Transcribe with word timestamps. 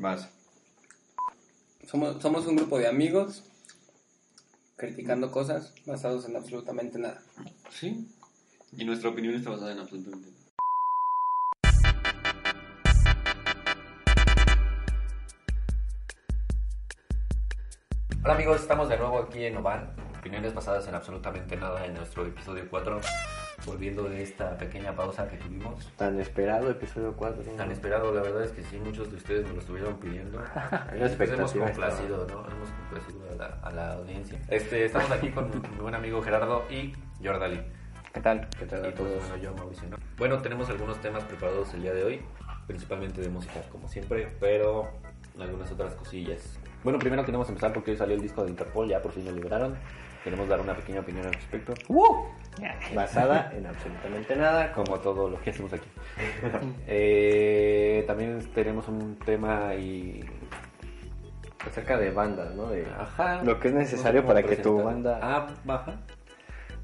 Vas. 0.00 0.26
Somos, 1.86 2.22
somos 2.22 2.46
un 2.46 2.56
grupo 2.56 2.78
de 2.78 2.88
amigos 2.88 3.44
criticando 4.76 5.30
cosas 5.30 5.74
basados 5.84 6.26
en 6.26 6.36
absolutamente 6.36 6.98
nada. 6.98 7.20
Sí. 7.70 8.08
Y 8.78 8.86
nuestra 8.86 9.10
opinión 9.10 9.34
está 9.34 9.50
basada 9.50 9.72
en 9.72 9.78
absolutamente 9.80 10.30
nada. 10.30 10.40
Hola 18.24 18.34
amigos, 18.34 18.62
estamos 18.62 18.88
de 18.88 18.96
nuevo 18.96 19.18
aquí 19.18 19.44
en 19.44 19.58
Ovan. 19.58 19.94
Opiniones 20.18 20.54
basadas 20.54 20.88
en 20.88 20.94
absolutamente 20.94 21.58
nada 21.58 21.84
en 21.84 21.92
nuestro 21.92 22.24
episodio 22.24 22.66
4. 22.70 23.02
Volviendo 23.66 24.04
de 24.04 24.22
esta 24.22 24.56
pequeña 24.56 24.94
pausa 24.94 25.28
que 25.28 25.36
tuvimos. 25.36 25.86
Tan 25.96 26.18
esperado 26.18 26.70
episodio 26.70 27.14
4. 27.16 27.42
Tan 27.56 27.70
esperado, 27.70 28.12
la 28.14 28.22
verdad 28.22 28.44
es 28.44 28.52
que 28.52 28.62
sí, 28.64 28.78
muchos 28.78 29.10
de 29.10 29.16
ustedes 29.16 29.44
nos 29.44 29.54
lo 29.54 29.60
estuvieron 29.60 29.96
pidiendo. 29.98 30.42
Pues 31.16 31.30
hemos 31.30 31.52
complacido, 31.52 32.26
¿no? 32.26 32.46
Hemos 32.46 32.70
complacido 32.70 33.20
a 33.30 33.34
la, 33.36 33.46
a 33.62 33.70
la 33.72 33.92
audiencia. 33.94 34.38
Este, 34.48 34.86
estamos 34.86 35.10
aquí 35.10 35.30
con 35.30 35.50
mi 35.50 35.78
buen 35.78 35.94
amigo 35.94 36.22
Gerardo 36.22 36.64
y 36.70 36.94
Jordali. 37.22 37.60
¿Qué 38.12 38.20
tal? 38.20 38.48
¿Qué 38.58 38.66
tal 38.66 38.78
Y 38.84 38.88
a 38.88 38.94
pues, 38.94 38.94
todos? 38.96 39.28
bueno, 39.28 39.36
yo, 39.36 39.54
Mauricio, 39.54 39.88
¿no? 39.88 39.96
Bueno, 40.16 40.38
tenemos 40.42 40.68
algunos 40.68 41.00
temas 41.00 41.22
preparados 41.24 41.72
el 41.74 41.82
día 41.82 41.94
de 41.94 42.04
hoy, 42.04 42.20
principalmente 42.66 43.20
de 43.20 43.28
música, 43.28 43.60
como 43.70 43.86
siempre, 43.88 44.28
pero 44.40 44.88
algunas 45.38 45.70
otras 45.70 45.94
cosillas. 45.94 46.58
Bueno, 46.82 46.98
primero 46.98 47.24
queremos 47.24 47.48
empezar 47.48 47.72
porque 47.72 47.92
hoy 47.92 47.96
salió 47.96 48.16
el 48.16 48.22
disco 48.22 48.42
de 48.42 48.50
Interpol, 48.50 48.88
ya 48.88 49.00
por 49.00 49.12
fin 49.12 49.24
lo 49.26 49.32
liberaron. 49.32 49.76
Queremos 50.24 50.48
dar 50.48 50.60
una 50.60 50.74
pequeña 50.74 51.00
opinión 51.00 51.26
al 51.26 51.32
respecto, 51.32 51.72
Basada 52.94 53.52
en 53.56 53.66
absolutamente 53.66 54.36
nada. 54.36 54.72
como 54.72 54.98
todo 55.00 55.30
lo 55.30 55.40
que 55.40 55.50
hacemos 55.50 55.72
aquí. 55.72 55.88
Eh, 56.86 58.04
también 58.06 58.38
tenemos 58.54 58.86
un 58.88 59.16
tema 59.16 59.74
y... 59.74 60.24
Acerca 61.66 61.98
de 61.98 62.10
bandas, 62.10 62.54
¿no? 62.54 62.66
De 62.70 62.86
Ajá. 62.98 63.42
lo 63.44 63.60
que 63.60 63.68
es 63.68 63.74
necesario 63.74 64.22
No 64.22 64.28
para 64.28 64.42
que 64.42 64.56
tu 64.56 64.82
banda 64.82 65.18
Ah, 65.22 65.46
baja. 65.64 65.96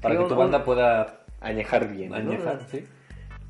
Para 0.01 0.13
Sí, 0.13 0.17
que 0.19 0.23
un- 0.23 0.29
tu 0.29 0.35
banda 0.35 0.63
pueda 0.63 1.21
añejar 1.41 1.87
bien. 1.87 2.11
¿no? 2.11 2.15
añejar, 2.17 2.59
¿sí? 2.69 2.85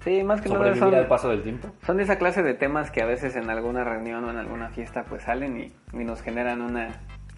Sí, 0.05 0.23
más 0.23 0.39
que 0.39 0.47
nada 0.49 0.73
son, 0.77 0.93
al 0.95 1.07
paso 1.07 1.29
del 1.29 1.43
tiempo. 1.43 1.67
son 1.85 1.97
de 1.97 2.03
esa 2.03 2.17
clase 2.17 2.43
de 2.43 2.53
temas 2.53 2.91
que 2.91 3.01
a 3.01 3.05
veces 3.05 3.35
en 3.35 3.49
alguna 3.49 3.83
reunión 3.83 4.23
o 4.23 4.31
en 4.31 4.37
alguna 4.37 4.69
fiesta 4.69 5.03
pues 5.03 5.23
salen 5.23 5.59
y, 5.59 5.73
y 5.93 6.03
nos 6.05 6.21
generan 6.21 6.61
una, 6.61 6.91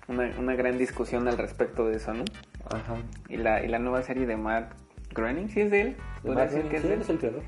una, 0.10 0.30
una 0.38 0.56
gran 0.56 0.78
discusión 0.78 1.28
al 1.28 1.38
respecto 1.38 1.88
de 1.88 1.96
eso, 1.98 2.14
¿no? 2.14 2.26
Ajá. 2.70 2.96
Y 3.30 3.38
la, 3.38 3.64
y 3.64 3.68
la 3.70 3.80
nueva 3.80 4.02
serie 4.02 4.26
de 4.26 4.36
Matt 4.36 4.74
Groening, 5.14 5.48
¿sí 5.50 5.62
es 5.62 5.72
de 5.72 5.82
él? 5.82 5.96
¿Podría 6.24 6.46
decir 6.46 6.64
que 6.64 6.76
es 6.78 6.84
de 6.84 6.94
él? 6.96 7.02
el 7.08 7.18
creador. 7.18 7.42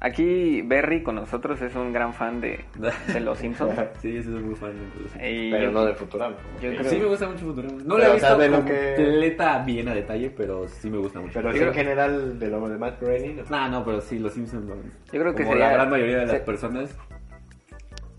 Aquí 0.00 0.62
Berry 0.62 1.02
con 1.02 1.16
nosotros 1.16 1.60
es 1.60 1.74
un 1.74 1.92
gran 1.92 2.14
fan 2.14 2.40
de, 2.40 2.64
de 3.12 3.18
Los 3.20 3.38
Simpsons. 3.38 3.74
Sí, 4.00 4.12
yo 4.12 4.22
soy 4.22 4.32
muy 4.34 4.54
fan 4.54 4.70
de 4.70 4.84
Los 4.84 5.10
Simpsons. 5.10 5.18
Pero 5.50 5.58
yo- 5.64 5.70
no 5.72 5.84
de 5.86 5.94
Futurama. 5.94 6.36
yo 6.62 6.70
creo- 6.70 6.84
Sí 6.84 6.98
me 6.98 7.06
gusta 7.06 7.26
mucho 7.28 7.44
Futurama. 7.46 7.74
No 7.82 7.96
Pero, 7.96 7.98
la 7.98 8.04
he 8.04 8.10
o 8.16 8.18
sea, 8.20 8.28
visto 8.36 8.38
de 8.38 8.48
lo 8.48 8.64
que- 8.64 8.94
completa 8.96 9.58
bien 9.64 9.88
a 9.88 9.94
detalle, 9.94 10.30
pero 10.30 10.68
sí 10.68 10.88
me 10.88 10.98
gusta 10.98 11.18
mucho. 11.20 11.32
Pero 11.42 11.50
en 11.68 11.74
general, 11.74 12.38
de 12.38 12.46
lo 12.48 12.68
de 12.68 12.78
Matt 12.78 13.00
Groening. 13.00 13.42
No, 13.50 13.68
no, 13.68 13.84
pero 13.84 14.00
sí, 14.00 14.20
Los 14.20 14.34
Simpsons. 14.34 14.66
Yo 14.68 15.20
creo 15.20 15.34
que 15.34 15.42
Como 15.42 15.54
sería- 15.54 15.66
la 15.66 15.72
gran 15.72 15.90
mayoría 15.90 16.18
de 16.18 16.26
las 16.26 16.36
se- 16.36 16.40
personas. 16.42 16.96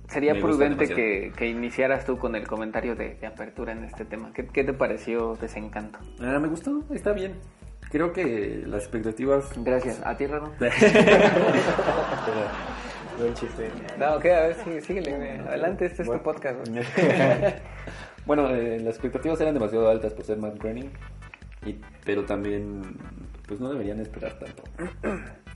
Sería 0.10 0.34
Me 0.34 0.42
prudente 0.42 0.88
que, 0.88 1.32
que 1.38 1.48
iniciaras 1.48 2.06
tú 2.06 2.18
con 2.18 2.36
el 2.36 2.48
comentario 2.48 2.96
de, 2.96 3.16
de 3.16 3.28
apertura 3.28 3.72
en 3.74 3.84
este 3.84 4.06
tema. 4.06 4.32
¿Qué, 4.34 4.48
qué 4.48 4.64
te 4.64 4.74
pareció 4.74 5.36
Desencanto? 5.40 6.00
Ah, 6.20 6.40
me 6.40 6.48
gustó, 6.48 6.84
está 6.92 7.14
bien. 7.14 7.36
Creo 7.92 8.12
que 8.14 8.64
las 8.68 8.84
expectativas... 8.84 9.52
Gracias. 9.58 10.02
¿A 10.06 10.16
ti, 10.18 10.28
Rado? 10.28 10.52
Buen 13.18 13.34
chiste. 13.34 13.70
No, 13.98 14.16
ok, 14.16 14.26
a 14.26 14.40
ver, 14.48 14.56
sigue, 14.64 14.82
síguele. 14.82 15.16
güey. 15.18 15.30
Adelante, 15.40 15.86
este 15.88 16.04
es 16.04 16.08
Bueno. 16.08 16.22
tu 16.22 16.32
podcast. 16.32 16.68
bueno, 18.26 18.50
eh, 18.50 18.80
las 18.80 18.96
expectativas 18.96 19.42
eran 19.42 19.54
demasiado 19.54 19.90
altas 19.90 20.14
por 20.14 20.24
ser 20.26 20.38
Matt 20.38 20.58
Groening. 20.58 20.90
Y, 21.66 21.76
pero 22.06 22.24
también, 22.24 22.82
pues 23.48 23.59
no 23.59 23.69
deberían 23.69 24.00
esperar 24.00 24.40
tanto. 24.40 24.64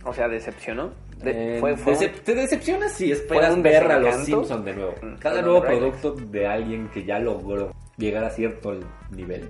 O 0.06 0.14
sea, 0.14 0.28
¿decepcionó? 0.28 0.92
De- 1.24 1.56
Eh, 1.56 1.60
fue, 1.60 1.78
fue 1.78 1.94
decep- 1.94 2.14
un- 2.18 2.20
te 2.24 2.36
decepcionas 2.36 2.92
si 2.92 3.12
esperas 3.12 3.48
¿Fue 3.48 3.56
un 3.56 3.64
ver 3.64 3.92
a 3.92 4.00
los? 4.00 4.16
Simpsons 4.26 4.66
de 4.66 4.74
nuevo. 4.74 4.96
Mm, 5.02 5.16
Cada 5.20 5.42
nuevo 5.42 5.62
producto 5.64 6.12
de 6.12 6.48
alguien 6.48 6.90
que 6.90 7.06
ya 7.06 7.20
logró 7.20 7.74
llegar 7.98 8.24
a 8.26 8.30
cierto 8.30 8.78
nivel 9.12 9.50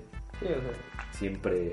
siempre 1.12 1.72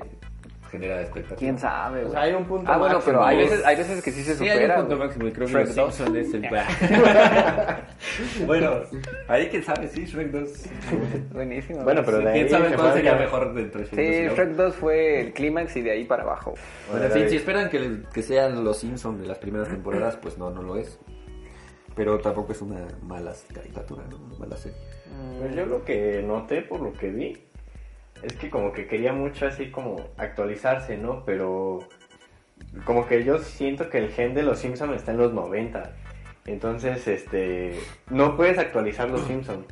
genera 0.72 1.02
expectativas. 1.02 1.40
¿Quién 1.40 1.60
sabe, 1.60 2.06
O 2.06 2.12
sea, 2.12 2.22
hay 2.22 2.34
un 2.34 2.46
punto 2.46 2.72
Ah, 2.72 2.78
bueno, 2.78 2.96
máximo. 2.96 3.14
pero 3.14 3.26
hay 3.26 3.38
veces, 3.38 3.66
hay 3.66 3.76
veces 3.76 4.02
que 4.04 4.12
sí 4.12 4.24
se 4.24 4.36
Sí, 4.36 4.48
hay 4.48 4.56
supera. 4.58 4.76
un 4.76 4.80
punto 4.82 4.96
güey. 4.96 5.08
máximo 5.08 5.28
y 5.28 5.32
creo 5.34 5.48
que 5.48 5.54
Shrek 5.54 5.68
los 5.68 5.76
2. 5.76 5.96
Simpsons 5.96 6.18
es 6.18 6.34
el... 6.34 6.42
bueno, 8.48 8.72
ahí 9.28 9.48
quién 9.50 9.64
sabe, 9.64 9.88
sí, 9.88 10.06
Shrek 10.06 10.32
2. 10.32 10.50
Buenísimo. 11.34 11.84
Bueno, 11.84 12.02
pero 12.06 12.20
de 12.20 12.30
ahí 12.30 12.40
¿Quién 12.40 12.50
sabe 12.50 12.76
cuál 12.76 12.94
sería 12.94 13.16
mejor 13.16 13.54
de 13.54 13.62
entre 13.62 13.84
Shrek 13.86 13.96
2 13.96 14.00
y 14.00 14.30
Sí? 14.30 14.36
Shrek 14.36 14.50
2 14.56 14.76
fue 14.76 15.22
el 15.22 15.34
clímax 15.34 15.76
y 15.78 15.82
de 15.82 15.92
ahí 15.92 16.06
para 16.06 16.24
abajo. 16.24 16.54
Bueno, 16.90 17.06
en 17.06 17.12
fin, 17.12 17.30
si 17.30 17.36
esperan 17.38 17.70
que, 17.70 18.02
que 18.14 18.22
sean 18.24 18.64
los 18.64 18.78
Simpsons 18.80 19.22
de 19.22 19.28
las 19.28 19.38
primeras 19.40 19.68
temporadas, 19.70 20.18
pues 20.18 20.38
no, 20.38 20.50
no 20.50 20.62
lo 20.62 20.78
es. 20.78 21.00
Pero 21.96 22.18
tampoco 22.20 22.54
es 22.54 22.62
una 22.62 22.88
mala 23.04 23.34
caricatura, 23.54 24.04
¿no? 24.10 24.16
Una 24.18 24.38
mala 24.40 24.58
serie. 24.58 24.78
Pues 25.40 25.54
yo 25.54 25.66
lo 25.66 25.84
que 25.84 26.24
noté 26.26 26.62
por 26.62 26.80
lo 26.80 26.94
que 26.94 27.10
vi 27.10 27.38
es 28.24 28.34
que 28.36 28.50
como 28.50 28.72
que 28.72 28.88
quería 28.88 29.14
mucho 29.14 29.48
así 29.48 29.72
como 29.72 30.10
actualizarse, 30.18 30.98
¿no? 30.98 31.24
Pero 31.26 31.80
como 32.86 33.08
que 33.08 33.24
yo 33.24 33.40
siento 33.40 33.90
que 33.90 33.98
el 33.98 34.10
gen 34.10 34.34
de 34.34 34.44
los 34.44 34.60
Simpsons 34.60 34.96
está 34.96 35.12
en 35.12 35.18
los 35.18 35.34
90. 35.34 35.92
Entonces, 36.46 37.08
este, 37.08 37.80
no 38.10 38.36
puedes 38.36 38.58
actualizar 38.58 39.10
los 39.10 39.22
Simpsons. 39.26 39.66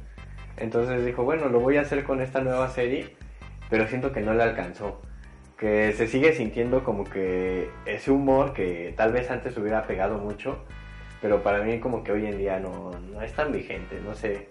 Entonces 0.58 1.06
dijo, 1.06 1.24
bueno, 1.24 1.50
lo 1.50 1.60
voy 1.60 1.78
a 1.78 1.82
hacer 1.82 2.04
con 2.04 2.22
esta 2.22 2.42
nueva 2.42 2.70
serie, 2.70 3.16
pero 3.70 3.88
siento 3.88 4.12
que 4.12 4.22
no 4.22 4.34
le 4.34 4.44
alcanzó. 4.44 5.02
Que 5.58 5.94
se 5.94 6.08
sigue 6.08 6.34
sintiendo 6.34 6.84
como 6.84 7.04
que 7.04 7.70
ese 7.86 8.12
humor 8.12 8.54
que 8.54 8.94
tal 8.96 9.12
vez 9.12 9.32
antes 9.32 9.58
hubiera 9.58 9.88
pegado 9.88 10.18
mucho, 10.18 10.60
pero 11.22 11.44
para 11.44 11.64
mí 11.64 11.80
como 11.80 12.04
que 12.04 12.12
hoy 12.12 12.26
en 12.26 12.38
día 12.38 12.60
no, 12.60 12.92
no 13.12 13.22
es 13.22 13.34
tan 13.34 13.52
vigente, 13.52 14.00
no 14.04 14.16
sé. 14.16 14.50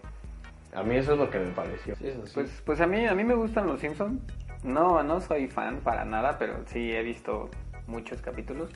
A 0.75 0.83
mí 0.83 0.97
eso 0.97 1.12
es 1.12 1.19
lo 1.19 1.31
que 1.31 1.39
me 1.39 1.51
pareció. 1.51 1.95
Pues, 2.34 2.62
pues 2.65 2.81
a 2.81 2.87
mí, 2.87 3.06
a 3.06 3.15
mí 3.15 3.25
me 3.25 3.34
gustan 3.34 3.67
los 3.67 3.81
Simpsons. 3.81 4.21
No, 4.62 5.03
no 5.03 5.21
soy 5.21 5.49
fan 5.49 5.81
para 5.81 6.05
nada, 6.05 6.39
pero 6.39 6.65
sí 6.67 6.93
he 6.93 7.03
visto 7.03 7.49
muchos 7.87 8.21
capítulos. 8.21 8.71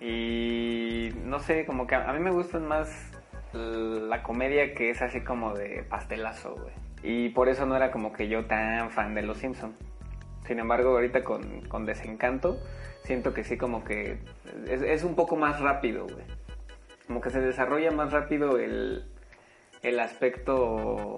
Y 0.00 1.10
no 1.24 1.38
sé, 1.38 1.64
como 1.64 1.86
que 1.86 1.94
a, 1.94 2.10
a 2.10 2.12
mí 2.12 2.20
me 2.20 2.30
gustan 2.30 2.66
más 2.66 3.10
la 3.52 4.22
comedia 4.22 4.74
que 4.74 4.90
es 4.90 5.02
así 5.02 5.20
como 5.20 5.54
de 5.54 5.84
pastelazo, 5.88 6.54
güey. 6.54 6.72
Y 7.02 7.30
por 7.30 7.48
eso 7.48 7.66
no 7.66 7.76
era 7.76 7.90
como 7.90 8.12
que 8.12 8.28
yo 8.28 8.46
tan 8.46 8.90
fan 8.90 9.14
de 9.14 9.22
los 9.22 9.38
Simpsons. 9.38 9.74
Sin 10.46 10.58
embargo, 10.58 10.90
ahorita 10.90 11.22
con, 11.24 11.62
con 11.68 11.84
Desencanto, 11.84 12.58
siento 13.04 13.34
que 13.34 13.44
sí 13.44 13.56
como 13.56 13.84
que 13.84 14.18
es, 14.68 14.82
es 14.82 15.04
un 15.04 15.14
poco 15.14 15.36
más 15.36 15.60
rápido, 15.60 16.04
güey. 16.04 16.24
Como 17.06 17.20
que 17.20 17.30
se 17.30 17.40
desarrolla 17.40 17.90
más 17.90 18.12
rápido 18.12 18.58
el, 18.58 19.04
el 19.82 20.00
aspecto 20.00 21.16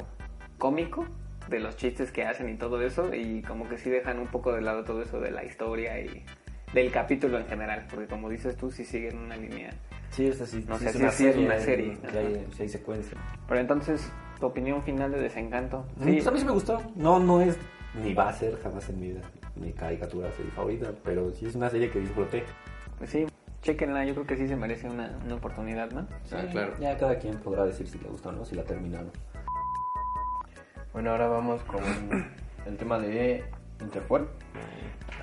cómico 0.58 1.06
de 1.48 1.60
los 1.60 1.76
chistes 1.76 2.10
que 2.10 2.24
hacen 2.24 2.48
y 2.48 2.56
todo 2.56 2.80
eso 2.80 3.14
y 3.14 3.42
como 3.42 3.68
que 3.68 3.78
sí 3.78 3.90
dejan 3.90 4.18
un 4.18 4.28
poco 4.28 4.52
de 4.52 4.62
lado 4.62 4.84
todo 4.84 5.02
eso 5.02 5.20
de 5.20 5.30
la 5.30 5.44
historia 5.44 6.00
y 6.00 6.24
del 6.72 6.90
capítulo 6.90 7.38
en 7.38 7.46
general, 7.46 7.86
porque 7.88 8.06
como 8.06 8.28
dices 8.28 8.56
tú, 8.56 8.70
sí 8.70 8.84
siguen 8.84 9.18
una 9.18 9.36
línea. 9.36 9.70
Sí, 10.10 10.26
es 10.26 10.40
así. 10.40 10.64
No 10.66 10.78
sí 10.78 10.84
sé, 10.84 10.90
es 10.90 10.96
sí, 10.96 11.04
es 11.04 11.14
serie. 11.14 11.46
una 11.46 11.58
serie, 11.60 11.98
que 11.98 12.62
hay, 12.62 12.68
secuencia. 12.68 13.16
Pero 13.46 13.60
entonces, 13.60 14.10
tu 14.40 14.46
opinión 14.46 14.82
final 14.82 15.12
de 15.12 15.20
Desencanto. 15.20 15.86
Sí. 16.02 16.12
Pues 16.12 16.26
a 16.26 16.30
mí 16.32 16.38
sí 16.40 16.44
me 16.44 16.52
gustó. 16.52 16.82
No, 16.96 17.20
no 17.20 17.40
es 17.40 17.56
ni 18.02 18.12
va 18.12 18.28
a 18.28 18.32
ser 18.32 18.58
jamás 18.60 18.88
en 18.88 18.98
mi 18.98 19.08
vida 19.12 19.20
mi 19.56 19.72
caricatura 19.72 20.32
serie 20.32 20.50
favorita, 20.50 20.92
pero 21.04 21.30
sí 21.32 21.46
es 21.46 21.54
una 21.54 21.70
serie 21.70 21.90
que 21.90 22.00
disfruté. 22.00 22.44
Pues 22.98 23.10
sí, 23.10 23.26
chequenla, 23.68 24.04
yo 24.04 24.12
creo 24.14 24.26
que 24.26 24.36
sí 24.36 24.46
se 24.46 24.56
merece 24.56 24.88
una, 24.88 25.18
una 25.24 25.34
oportunidad, 25.36 25.90
¿no? 25.90 26.06
Ah, 26.32 26.44
claro. 26.52 26.74
Ya 26.78 26.96
cada 26.98 27.18
quien 27.18 27.38
podrá 27.38 27.64
decir 27.64 27.88
si 27.88 27.98
le 27.98 28.08
gustó 28.08 28.28
o 28.28 28.32
no, 28.32 28.44
si 28.44 28.54
la 28.54 28.62
terminaron. 28.62 29.10
Bueno, 30.92 31.10
ahora 31.10 31.28
vamos 31.28 31.62
con 31.64 31.80
el 32.66 32.76
tema 32.76 32.98
de 32.98 33.42
Interpol. 33.80 34.28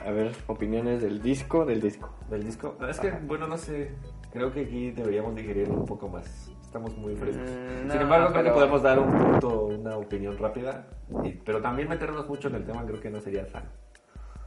A 0.06 0.10
ver, 0.10 0.32
opiniones 0.48 1.02
del 1.04 1.22
disco, 1.22 1.66
del 1.66 1.80
disco. 1.80 2.14
Del 2.30 2.44
disco. 2.44 2.76
Es 2.90 3.00
que, 3.00 3.12
bueno, 3.12 3.48
no 3.48 3.58
sé. 3.58 3.92
Creo 4.34 4.52
que 4.52 4.62
aquí 4.62 4.92
deberíamos 4.92 5.36
digerirlo 5.36 5.76
un 5.76 5.86
poco 5.86 6.10
más. 6.10 6.50
Estamos 6.64 6.98
muy 6.98 7.16
frescos. 7.16 7.48
Mm, 7.48 7.88
no, 7.88 7.94
Sin 7.94 8.02
embargo, 8.02 8.32
creo 8.32 8.44
que 8.46 8.52
podemos 8.52 8.82
dar 8.82 8.98
un 8.98 9.12
punto, 9.12 9.66
una 9.68 9.98
opinión 9.98 10.38
rápida. 10.38 10.88
y- 11.24 11.34
pero 11.34 11.62
también 11.62 11.88
meternos 11.90 12.28
mucho 12.28 12.48
en 12.48 12.56
el 12.56 12.66
tema 12.66 12.84
creo 12.86 13.00
que 13.00 13.10
no 13.12 13.20
sería 13.20 13.46
sano. 13.46 13.68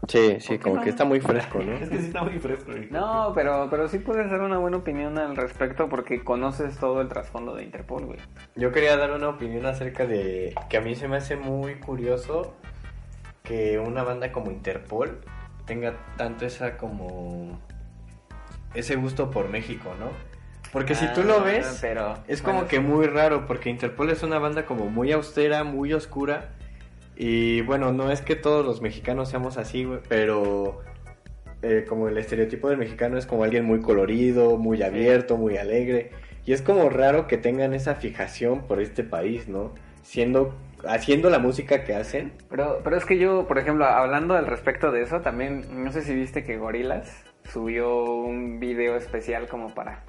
Sí, 0.09 0.37
sí, 0.41 0.59
como 0.59 0.77
no? 0.77 0.83
que 0.83 0.91
está 0.91 1.05
muy 1.05 1.21
fresco, 1.21 1.61
¿no? 1.63 1.73
Es 1.75 1.89
que 1.89 1.99
sí 1.99 2.07
está 2.07 2.23
muy 2.23 2.39
fresco. 2.39 2.73
No, 2.91 3.33
pero, 3.35 3.69
pero 3.71 3.89
sí 3.89 3.99
puedes 3.99 4.31
dar 4.31 4.41
una 4.41 4.59
buena 4.59 4.79
opinión 4.79 5.19
al 5.19 5.37
respecto 5.37 5.89
porque 5.89 6.23
conoces 6.25 6.77
todo 6.79 7.01
el 7.01 7.09
trasfondo 7.09 7.55
de 7.55 7.65
Interpol, 7.65 8.05
güey. 8.07 8.19
Yo 8.57 8.73
quería 8.73 8.97
dar 8.97 9.13
una 9.13 9.29
opinión 9.29 9.67
acerca 9.67 10.07
de 10.07 10.55
que 10.69 10.77
a 10.77 10.81
mí 10.81 10.95
se 10.95 11.09
me 11.09 11.17
hace 11.17 11.37
muy 11.37 11.77
curioso 11.77 12.55
que 13.43 13.79
una 13.79 14.03
banda 14.03 14.33
como 14.33 14.51
Interpol 14.51 15.21
tenga 15.67 15.95
tanto 16.17 16.47
esa 16.47 16.77
como 16.77 17.59
ese 18.75 18.97
gusto 18.97 19.31
por 19.31 19.49
México, 19.49 19.91
¿no? 20.01 20.09
Porque 20.73 20.97
si 20.97 21.07
tú 21.13 21.23
lo 21.23 21.37
Ah, 21.41 21.45
ves, 21.45 21.79
pero, 21.81 22.19
es 22.27 22.43
como 22.43 22.55
bueno, 22.55 22.69
que 22.69 22.81
muy 22.81 23.07
raro, 23.07 23.47
porque 23.47 23.71
Interpol 23.71 24.11
es 24.11 24.25
una 24.25 24.41
banda 24.41 24.67
como 24.67 24.87
muy 24.87 25.13
austera, 25.13 25.63
muy 25.63 25.93
oscura. 25.93 26.54
Y 27.17 27.61
bueno, 27.63 27.93
no 27.93 28.11
es 28.11 28.23
que 28.23 28.37
todos 28.37 28.65
los 28.65 28.83
mexicanos 28.83 29.29
seamos 29.29 29.57
así, 29.57 29.85
güey, 29.85 30.01
pero 30.09 30.81
eh, 31.63 31.85
como 31.89 32.09
el 32.09 32.19
estereotipo 32.19 32.69
del 32.69 32.79
mexicano 32.79 33.17
es 33.17 33.27
como 33.27 33.45
alguien 33.45 33.65
muy 33.65 33.81
colorido, 33.81 34.59
muy 34.59 34.83
abierto, 34.83 35.37
muy 35.37 35.57
alegre. 35.57 36.11
Y 36.45 36.53
es 36.53 36.61
como 36.61 36.91
raro 36.91 37.27
que 37.27 37.39
tengan 37.39 37.73
esa 37.73 37.95
fijación 37.95 38.67
por 38.67 38.81
este 38.81 39.03
país, 39.03 39.49
¿no? 39.49 39.73
Siendo, 40.03 40.55
haciendo 40.87 41.31
la 41.31 41.39
música 41.39 41.85
que 41.85 41.95
hacen. 41.95 42.33
Pero, 42.51 42.81
pero 42.85 42.97
es 42.97 43.07
que 43.07 43.17
yo, 43.17 43.47
por 43.47 43.59
ejemplo, 43.59 43.87
hablando 43.87 44.35
al 44.35 44.47
respecto 44.47 44.93
de 44.93 45.03
eso, 45.03 45.21
también, 45.21 45.65
no 45.83 45.91
sé 45.91 46.03
si 46.03 46.15
viste 46.15 46.45
que 46.45 46.59
Gorilas 46.59 47.25
subió 47.45 48.05
un 48.05 48.61
video 48.61 48.97
especial 48.97 49.49
como 49.49 49.73
para, 49.73 50.05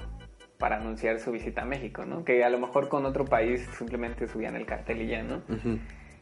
para 0.58 0.78
anunciar 0.78 1.20
su 1.20 1.32
visita 1.32 1.62
a 1.62 1.66
México, 1.66 2.04
¿no? 2.06 2.26
Que 2.26 2.44
a 2.44 2.50
lo 2.50 2.60
mejor 2.60 2.90
con 2.90 3.06
otro 3.06 3.24
país 3.24 3.66
simplemente 3.78 4.28
subían 4.28 4.56
el 4.56 4.66
cartel 4.66 5.04
y 5.04 5.08
ya, 5.08 5.24
¿no? 5.24 5.42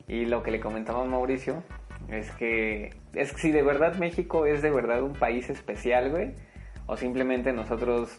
Y 0.07 0.25
lo 0.25 0.43
que 0.43 0.51
le 0.51 0.59
comentaba 0.59 1.05
Mauricio 1.05 1.63
es 2.09 2.29
que 2.31 2.91
es 3.13 3.31
que 3.31 3.39
si 3.39 3.51
de 3.51 3.63
verdad 3.63 3.95
México 3.95 4.45
es 4.45 4.61
de 4.61 4.71
verdad 4.71 5.01
un 5.01 5.13
país 5.13 5.49
especial, 5.49 6.09
güey, 6.09 6.33
o 6.87 6.97
simplemente 6.97 7.53
nosotros 7.53 8.17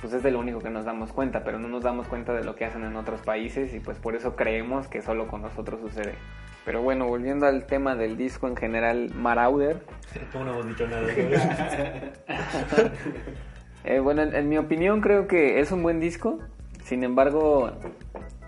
pues 0.00 0.12
es 0.12 0.22
de 0.22 0.30
lo 0.30 0.40
único 0.40 0.58
que 0.58 0.68
nos 0.68 0.84
damos 0.84 1.12
cuenta, 1.12 1.44
pero 1.44 1.58
no 1.58 1.68
nos 1.68 1.82
damos 1.82 2.06
cuenta 2.08 2.34
de 2.34 2.44
lo 2.44 2.56
que 2.56 2.66
hacen 2.66 2.84
en 2.84 2.94
otros 2.96 3.22
países 3.22 3.72
y 3.74 3.80
pues 3.80 3.98
por 3.98 4.14
eso 4.14 4.36
creemos 4.36 4.86
que 4.86 5.00
solo 5.00 5.28
con 5.28 5.40
nosotros 5.40 5.80
sucede. 5.80 6.14
Pero 6.66 6.82
bueno, 6.82 7.06
volviendo 7.06 7.46
al 7.46 7.64
tema 7.66 7.94
del 7.94 8.16
disco 8.16 8.46
en 8.48 8.56
general, 8.56 9.10
Marauder, 9.14 9.82
¿Cómo 10.32 10.44
no 10.44 10.52
hemos 10.52 10.66
dicho 10.66 10.86
nada 10.86 11.06
eh, 13.84 14.00
bueno, 14.00 14.22
en, 14.22 14.34
en 14.34 14.48
mi 14.48 14.58
opinión 14.58 15.00
creo 15.00 15.26
que 15.26 15.60
es 15.60 15.72
un 15.72 15.82
buen 15.82 16.00
disco, 16.00 16.38
sin 16.82 17.02
embargo 17.02 17.72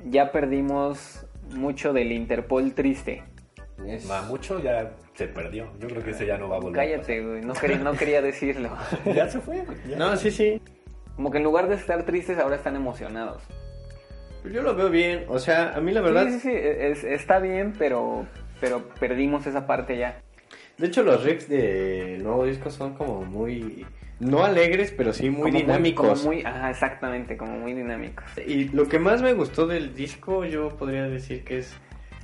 ya 0.04 0.32
perdimos 0.32 1.25
mucho 1.54 1.92
del 1.92 2.12
Interpol 2.12 2.72
triste. 2.74 3.22
Va, 4.10 4.22
mucho 4.22 4.58
ya 4.62 4.92
se 5.14 5.28
perdió. 5.28 5.70
Yo 5.78 5.88
creo 5.88 6.02
que 6.02 6.10
ese 6.10 6.26
ya 6.26 6.38
no 6.38 6.48
va 6.48 6.56
a 6.56 6.60
volver. 6.60 6.74
Cállate, 6.88 7.22
güey, 7.24 7.42
no 7.42 7.52
quería, 7.54 7.78
no 7.78 7.92
quería 7.92 8.22
decirlo. 8.22 8.70
Ya 9.14 9.28
se 9.28 9.40
fue. 9.40 9.64
ya. 9.88 9.96
No, 9.96 10.16
sí, 10.16 10.30
sí. 10.30 10.60
Como 11.14 11.30
que 11.30 11.38
en 11.38 11.44
lugar 11.44 11.68
de 11.68 11.74
estar 11.76 12.04
tristes 12.04 12.38
ahora 12.38 12.56
están 12.56 12.76
emocionados. 12.76 13.42
Yo 14.50 14.62
lo 14.62 14.74
veo 14.74 14.90
bien. 14.90 15.24
O 15.28 15.38
sea, 15.38 15.72
a 15.74 15.80
mí 15.80 15.92
la 15.92 16.00
verdad... 16.00 16.24
Sí, 16.26 16.32
sí, 16.32 16.38
sí, 16.40 16.50
es- 16.52 17.04
está 17.04 17.38
bien, 17.38 17.74
pero, 17.78 18.26
pero 18.60 18.88
perdimos 19.00 19.46
esa 19.46 19.66
parte 19.66 19.96
ya. 19.98 20.20
De 20.78 20.86
hecho, 20.88 21.02
los 21.02 21.24
riffs 21.24 21.48
del 21.48 22.22
nuevo 22.22 22.44
disco 22.44 22.70
son 22.70 22.94
como 22.94 23.22
muy... 23.24 23.86
No 24.18 24.44
alegres, 24.44 24.94
pero 24.96 25.12
sí 25.12 25.28
muy 25.28 25.50
Como 25.50 25.62
dinámicos. 25.62 26.20
como 26.20 26.32
muy, 26.32 26.42
ajá, 26.42 26.70
exactamente, 26.70 27.36
como 27.36 27.58
muy 27.58 27.74
dinámicos. 27.74 28.24
Y 28.46 28.68
lo 28.70 28.88
que 28.88 28.98
más 28.98 29.20
me 29.20 29.34
gustó 29.34 29.66
del 29.66 29.94
disco, 29.94 30.44
yo 30.44 30.70
podría 30.70 31.02
decir 31.04 31.44
que 31.44 31.58
es 31.58 31.74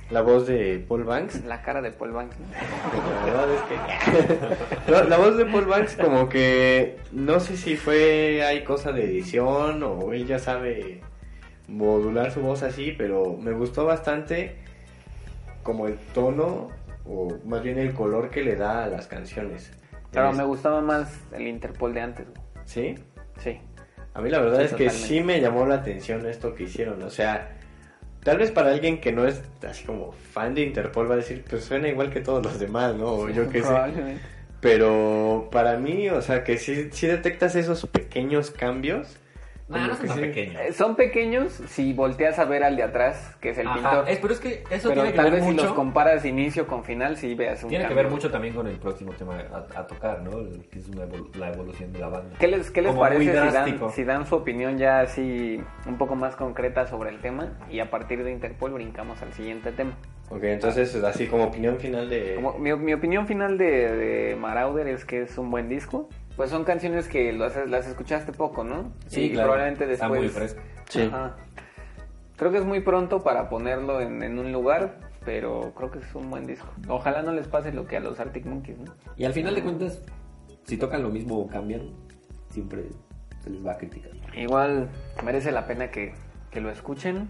la 0.09 0.21
voz 0.21 0.47
de 0.47 0.83
Paul 0.87 1.03
Banks. 1.03 1.43
La 1.45 1.61
cara 1.61 1.81
de 1.81 1.91
Paul 1.91 2.11
Banks. 2.11 2.35
¿no? 2.39 2.45
La 3.25 3.33
verdad 3.33 3.47
es 3.53 4.91
que... 4.91 4.91
La 5.09 5.17
voz 5.17 5.37
de 5.37 5.45
Paul 5.45 5.65
Banks 5.65 5.95
como 5.95 6.29
que... 6.29 6.97
No 7.11 7.39
sé 7.39 7.57
si 7.57 7.75
fue... 7.75 8.43
Hay 8.43 8.63
cosa 8.63 8.91
de 8.91 9.05
edición 9.05 9.83
o 9.83 10.13
él 10.13 10.25
ya 10.25 10.39
sabe 10.39 11.01
modular 11.67 12.31
su 12.31 12.41
voz 12.41 12.63
así, 12.63 12.93
pero 12.97 13.37
me 13.41 13.51
gustó 13.51 13.85
bastante 13.85 14.55
como 15.63 15.87
el 15.87 15.95
tono 16.13 16.69
o 17.05 17.37
más 17.45 17.63
bien 17.63 17.77
el 17.79 17.93
color 17.93 18.29
que 18.29 18.43
le 18.43 18.55
da 18.55 18.83
a 18.83 18.87
las 18.87 19.07
canciones. 19.07 19.71
Pero 20.13 20.29
Es- 20.29 20.37
me 20.37 20.43
gustaba 20.43 20.79
más 20.81 21.19
el 21.33 21.47
Interpol 21.47 21.93
de 21.93 22.01
antes. 22.01 22.25
güey. 22.27 22.41
¿Sí? 22.65 22.95
Sí. 23.39 23.59
A 24.13 24.21
mí 24.21 24.29
la 24.29 24.39
verdad 24.39 24.59
Sí, 24.59 24.65
es 24.65 24.71
que 24.73 24.83
totalmente. 24.85 25.07
sí 25.07 25.21
me 25.21 25.41
llamó 25.41 25.65
la 25.65 25.75
atención 25.75 26.25
esto 26.27 26.53
que 26.53 26.63
hicieron. 26.63 27.01
O 27.03 27.09
sea, 27.09 27.49
tal 28.23 28.37
vez 28.37 28.51
para 28.51 28.69
alguien 28.71 29.01
que 29.01 29.11
no 29.11 29.25
es 29.27 29.41
así 29.67 29.83
como 29.85 30.11
fan 30.11 30.53
de 30.53 30.61
Interpol 30.61 31.09
va 31.09 31.15
a 31.15 31.17
decir, 31.17 31.43
pues 31.49 31.65
suena 31.65 31.87
igual 31.87 32.11
que 32.11 32.21
todos 32.21 32.43
los 32.45 32.59
demás, 32.59 32.95
¿no? 32.95 33.07
O 33.07 33.29
yo 33.29 33.49
qué 33.49 33.63
sé. 33.63 33.73
Pero 34.61 35.49
para 35.51 35.77
mí, 35.77 36.09
o 36.09 36.21
sea, 36.21 36.43
que 36.43 36.57
sí, 36.57 36.89
sí 36.91 37.07
detectas 37.07 37.55
esos 37.55 37.85
pequeños 37.87 38.51
cambios. 38.51 39.17
Como 39.67 39.79
no 39.87 39.93
son 39.93 40.01
que 40.01 40.07
tan 40.07 40.15
sí. 40.17 40.21
pequeños. 40.23 40.61
Eh, 40.61 40.73
Son 40.73 40.95
pequeños 40.95 41.53
si 41.67 41.93
volteas 41.93 42.37
a 42.37 42.45
ver 42.45 42.63
al 42.63 42.75
de 42.75 42.83
atrás, 42.83 43.35
que 43.39 43.49
es 43.51 43.57
el 43.57 43.67
Ajá, 43.67 43.75
pintor. 43.75 44.09
es- 44.09 44.19
pero 44.19 44.33
es 44.33 44.39
que 44.39 44.63
eso 44.69 44.89
pero 44.89 45.01
tiene 45.01 45.11
que 45.11 45.15
tal 45.15 45.25
ver 45.25 45.33
vez 45.35 45.43
si 45.45 45.53
los 45.53 45.63
mucho. 45.65 45.75
comparas 45.75 46.25
inicio 46.25 46.67
con 46.67 46.83
final, 46.83 47.15
sí 47.17 47.33
veas 47.33 47.63
un 47.63 47.69
Tiene 47.69 47.85
que 47.85 47.89
cambio. 47.89 48.03
ver 48.03 48.11
mucho 48.11 48.29
también 48.29 48.53
con 48.53 48.67
el 48.67 48.75
próximo 48.77 49.13
tema 49.13 49.37
a, 49.53 49.79
a 49.79 49.87
tocar, 49.87 50.21
¿no? 50.21 50.37
El- 50.39 50.65
Que 50.69 50.79
es 50.79 50.89
una 50.89 51.05
evol- 51.05 51.33
la 51.35 51.51
evolución 51.53 51.93
de 51.93 51.99
la 51.99 52.09
banda. 52.09 52.35
¿Qué 52.39 52.47
les, 52.47 52.69
qué 52.71 52.81
les 52.81 52.93
parece 52.93 53.21
si 53.23 53.29
dan, 53.31 53.91
si 53.91 54.03
dan 54.03 54.25
su 54.27 54.35
opinión 54.35 54.77
ya 54.77 54.99
así 55.01 55.63
un 55.87 55.97
poco 55.97 56.15
más 56.15 56.35
concreta 56.35 56.85
sobre 56.87 57.09
el 57.09 57.19
tema 57.21 57.53
y 57.71 57.79
a 57.79 57.89
partir 57.89 58.23
de 58.23 58.31
Interpol 58.31 58.73
brincamos 58.73 59.21
al 59.21 59.33
siguiente 59.33 59.71
tema? 59.71 59.93
Ok, 60.29 60.43
entonces 60.45 60.95
así 61.03 61.27
como 61.27 61.43
opinión 61.45 61.77
final 61.79 62.09
de... 62.09 62.35
Como, 62.35 62.57
mi, 62.57 62.73
mi 62.75 62.93
opinión 62.93 63.27
final 63.27 63.57
de, 63.57 63.91
de 63.95 64.35
Marauder 64.35 64.87
es 64.87 65.05
que 65.05 65.21
es 65.23 65.37
un 65.37 65.51
buen 65.51 65.69
disco. 65.69 66.09
Pues 66.35 66.49
son 66.49 66.63
canciones 66.63 67.07
que 67.07 67.31
las, 67.33 67.55
las 67.67 67.87
escuchaste 67.87 68.31
poco, 68.33 68.63
¿no? 68.63 68.91
Sí, 69.07 69.25
y 69.25 69.31
claro. 69.31 69.49
probablemente 69.49 69.83
Está 69.91 70.05
después... 70.05 70.21
muy 70.21 70.29
fresco. 70.29 70.61
Sí. 70.89 71.01
Ajá. 71.03 71.35
Creo 72.35 72.51
que 72.51 72.57
es 72.57 72.65
muy 72.65 72.79
pronto 72.81 73.21
para 73.23 73.49
ponerlo 73.49 74.01
en, 74.01 74.23
en 74.23 74.39
un 74.39 74.51
lugar, 74.51 74.97
pero 75.23 75.73
creo 75.75 75.91
que 75.91 75.99
es 75.99 76.15
un 76.15 76.29
buen 76.31 76.45
disco. 76.47 76.67
Ojalá 76.89 77.21
no 77.21 77.31
les 77.31 77.47
pase 77.47 77.71
lo 77.71 77.85
que 77.85 77.97
a 77.97 77.99
los 77.99 78.19
Arctic 78.19 78.45
Monkeys, 78.45 78.79
¿no? 78.79 78.93
Y 79.15 79.25
al 79.25 79.33
final 79.33 79.53
de 79.53 79.61
cuentas, 79.61 80.01
si 80.63 80.77
tocan 80.77 81.03
lo 81.03 81.09
mismo 81.09 81.37
o 81.37 81.47
cambian, 81.47 81.91
siempre 82.49 82.85
se 83.43 83.51
les 83.51 83.65
va 83.65 83.73
a 83.73 83.77
criticar. 83.77 84.11
Igual 84.35 84.89
merece 85.23 85.51
la 85.51 85.67
pena 85.67 85.91
que, 85.91 86.13
que 86.49 86.59
lo 86.61 86.71
escuchen, 86.71 87.27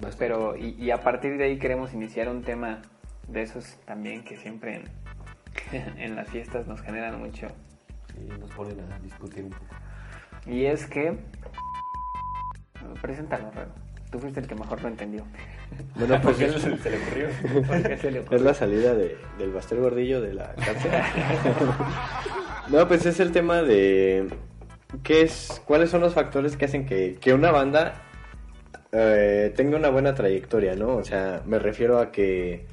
Bastante. 0.00 0.16
pero 0.18 0.56
y, 0.56 0.70
y 0.82 0.90
a 0.90 1.02
partir 1.02 1.36
de 1.36 1.44
ahí 1.44 1.58
queremos 1.58 1.92
iniciar 1.92 2.28
un 2.30 2.42
tema 2.42 2.80
de 3.28 3.42
esos 3.42 3.76
también 3.84 4.24
que 4.24 4.36
siempre 4.38 4.82
en, 5.72 5.98
en 6.00 6.16
las 6.16 6.28
fiestas 6.30 6.66
nos 6.66 6.80
generan 6.80 7.18
mucho. 7.20 7.48
Sí, 8.16 8.28
nos 8.40 8.50
ponen 8.52 8.80
a 8.92 8.98
discutir 8.98 9.44
un 9.44 9.50
poco. 9.50 9.74
Y 10.46 10.64
es 10.64 10.86
que... 10.86 11.18
Preséntalo, 13.02 13.50
Raro. 13.50 13.70
Tú 14.10 14.20
fuiste 14.20 14.40
el 14.40 14.46
que 14.46 14.54
mejor 14.54 14.80
lo 14.80 14.88
entendió. 14.88 15.24
Bueno, 15.96 16.18
pues 16.22 16.36
se 16.36 16.46
le 16.48 16.96
ocurrió? 16.96 17.28
¿Por 17.66 17.82
qué 17.82 17.96
se 17.96 18.10
le 18.10 18.20
ocurrió? 18.20 18.38
es 18.38 18.42
la 18.42 18.54
salida 18.54 18.94
de, 18.94 19.18
del 19.38 19.52
Bastel 19.52 19.80
Gordillo 19.80 20.20
de 20.20 20.34
la 20.34 20.54
cárcel. 20.54 20.92
no, 22.70 22.88
pues 22.88 23.04
es 23.06 23.20
el 23.20 23.32
tema 23.32 23.62
de... 23.62 24.28
¿Qué 25.02 25.22
es, 25.22 25.60
¿Cuáles 25.66 25.90
son 25.90 26.00
los 26.00 26.14
factores 26.14 26.56
que 26.56 26.64
hacen 26.64 26.86
que, 26.86 27.18
que 27.20 27.34
una 27.34 27.50
banda 27.50 27.94
eh, 28.92 29.52
tenga 29.56 29.76
una 29.76 29.90
buena 29.90 30.14
trayectoria, 30.14 30.74
no? 30.76 30.96
O 30.96 31.04
sea, 31.04 31.42
me 31.44 31.58
refiero 31.58 31.98
a 31.98 32.12
que 32.12 32.64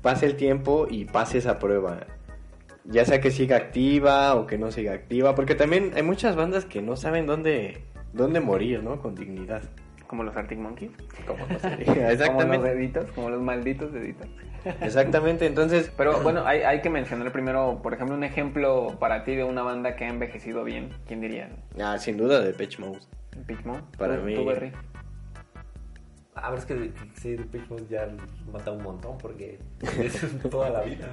pase 0.00 0.26
el 0.26 0.36
tiempo 0.36 0.86
y 0.90 1.04
pase 1.04 1.38
esa 1.38 1.58
prueba. 1.58 2.06
Ya 2.84 3.04
sea 3.04 3.20
que 3.20 3.30
siga 3.30 3.56
activa 3.56 4.34
o 4.34 4.46
que 4.46 4.58
no 4.58 4.70
siga 4.72 4.92
activa, 4.92 5.34
porque 5.34 5.54
también 5.54 5.92
hay 5.94 6.02
muchas 6.02 6.34
bandas 6.36 6.64
que 6.64 6.82
no 6.82 6.96
saben 6.96 7.26
dónde, 7.26 7.84
dónde 8.12 8.40
morir, 8.40 8.82
¿no? 8.82 9.00
Con 9.00 9.14
dignidad. 9.14 9.62
Como 10.08 10.24
los 10.24 10.36
Arctic 10.36 10.58
Monkeys. 10.58 10.90
Como 11.26 11.46
los 11.46 11.62
deditos, 12.62 13.10
como 13.12 13.30
los 13.30 13.40
malditos 13.40 13.92
deditos. 13.92 14.26
Exactamente, 14.80 15.46
entonces... 15.46 15.90
Pero 15.96 16.20
bueno, 16.22 16.46
hay, 16.46 16.60
hay 16.60 16.82
que 16.82 16.90
mencionar 16.90 17.32
primero, 17.32 17.80
por 17.82 17.94
ejemplo, 17.94 18.14
un 18.14 18.22
ejemplo 18.24 18.96
para 19.00 19.24
ti 19.24 19.34
de 19.34 19.44
una 19.44 19.62
banda 19.62 19.96
que 19.96 20.04
ha 20.04 20.08
envejecido 20.08 20.64
bien. 20.64 20.90
¿Quién 21.06 21.20
diría? 21.20 21.48
Ah, 21.80 21.98
sin 21.98 22.16
duda 22.16 22.40
de 22.40 22.52
Pitch 22.52 22.78
Mode. 22.78 22.98
Pitch 23.46 23.64
Mode. 23.64 23.82
Para 23.98 24.16
¿Tú- 24.18 24.22
mí- 24.24 24.34
tú, 24.34 24.44
Berry? 26.34 26.44
Ah, 26.44 26.48
pero 26.50 26.58
es 26.58 26.64
que 26.64 26.92
sí, 27.20 27.36
The 27.36 27.44
Pitch 27.44 27.88
ya 27.88 28.08
mata 28.52 28.70
un 28.70 28.82
montón 28.82 29.18
porque 29.18 29.58
es 29.80 30.20
toda 30.50 30.70
la 30.70 30.80
vida. 30.82 31.06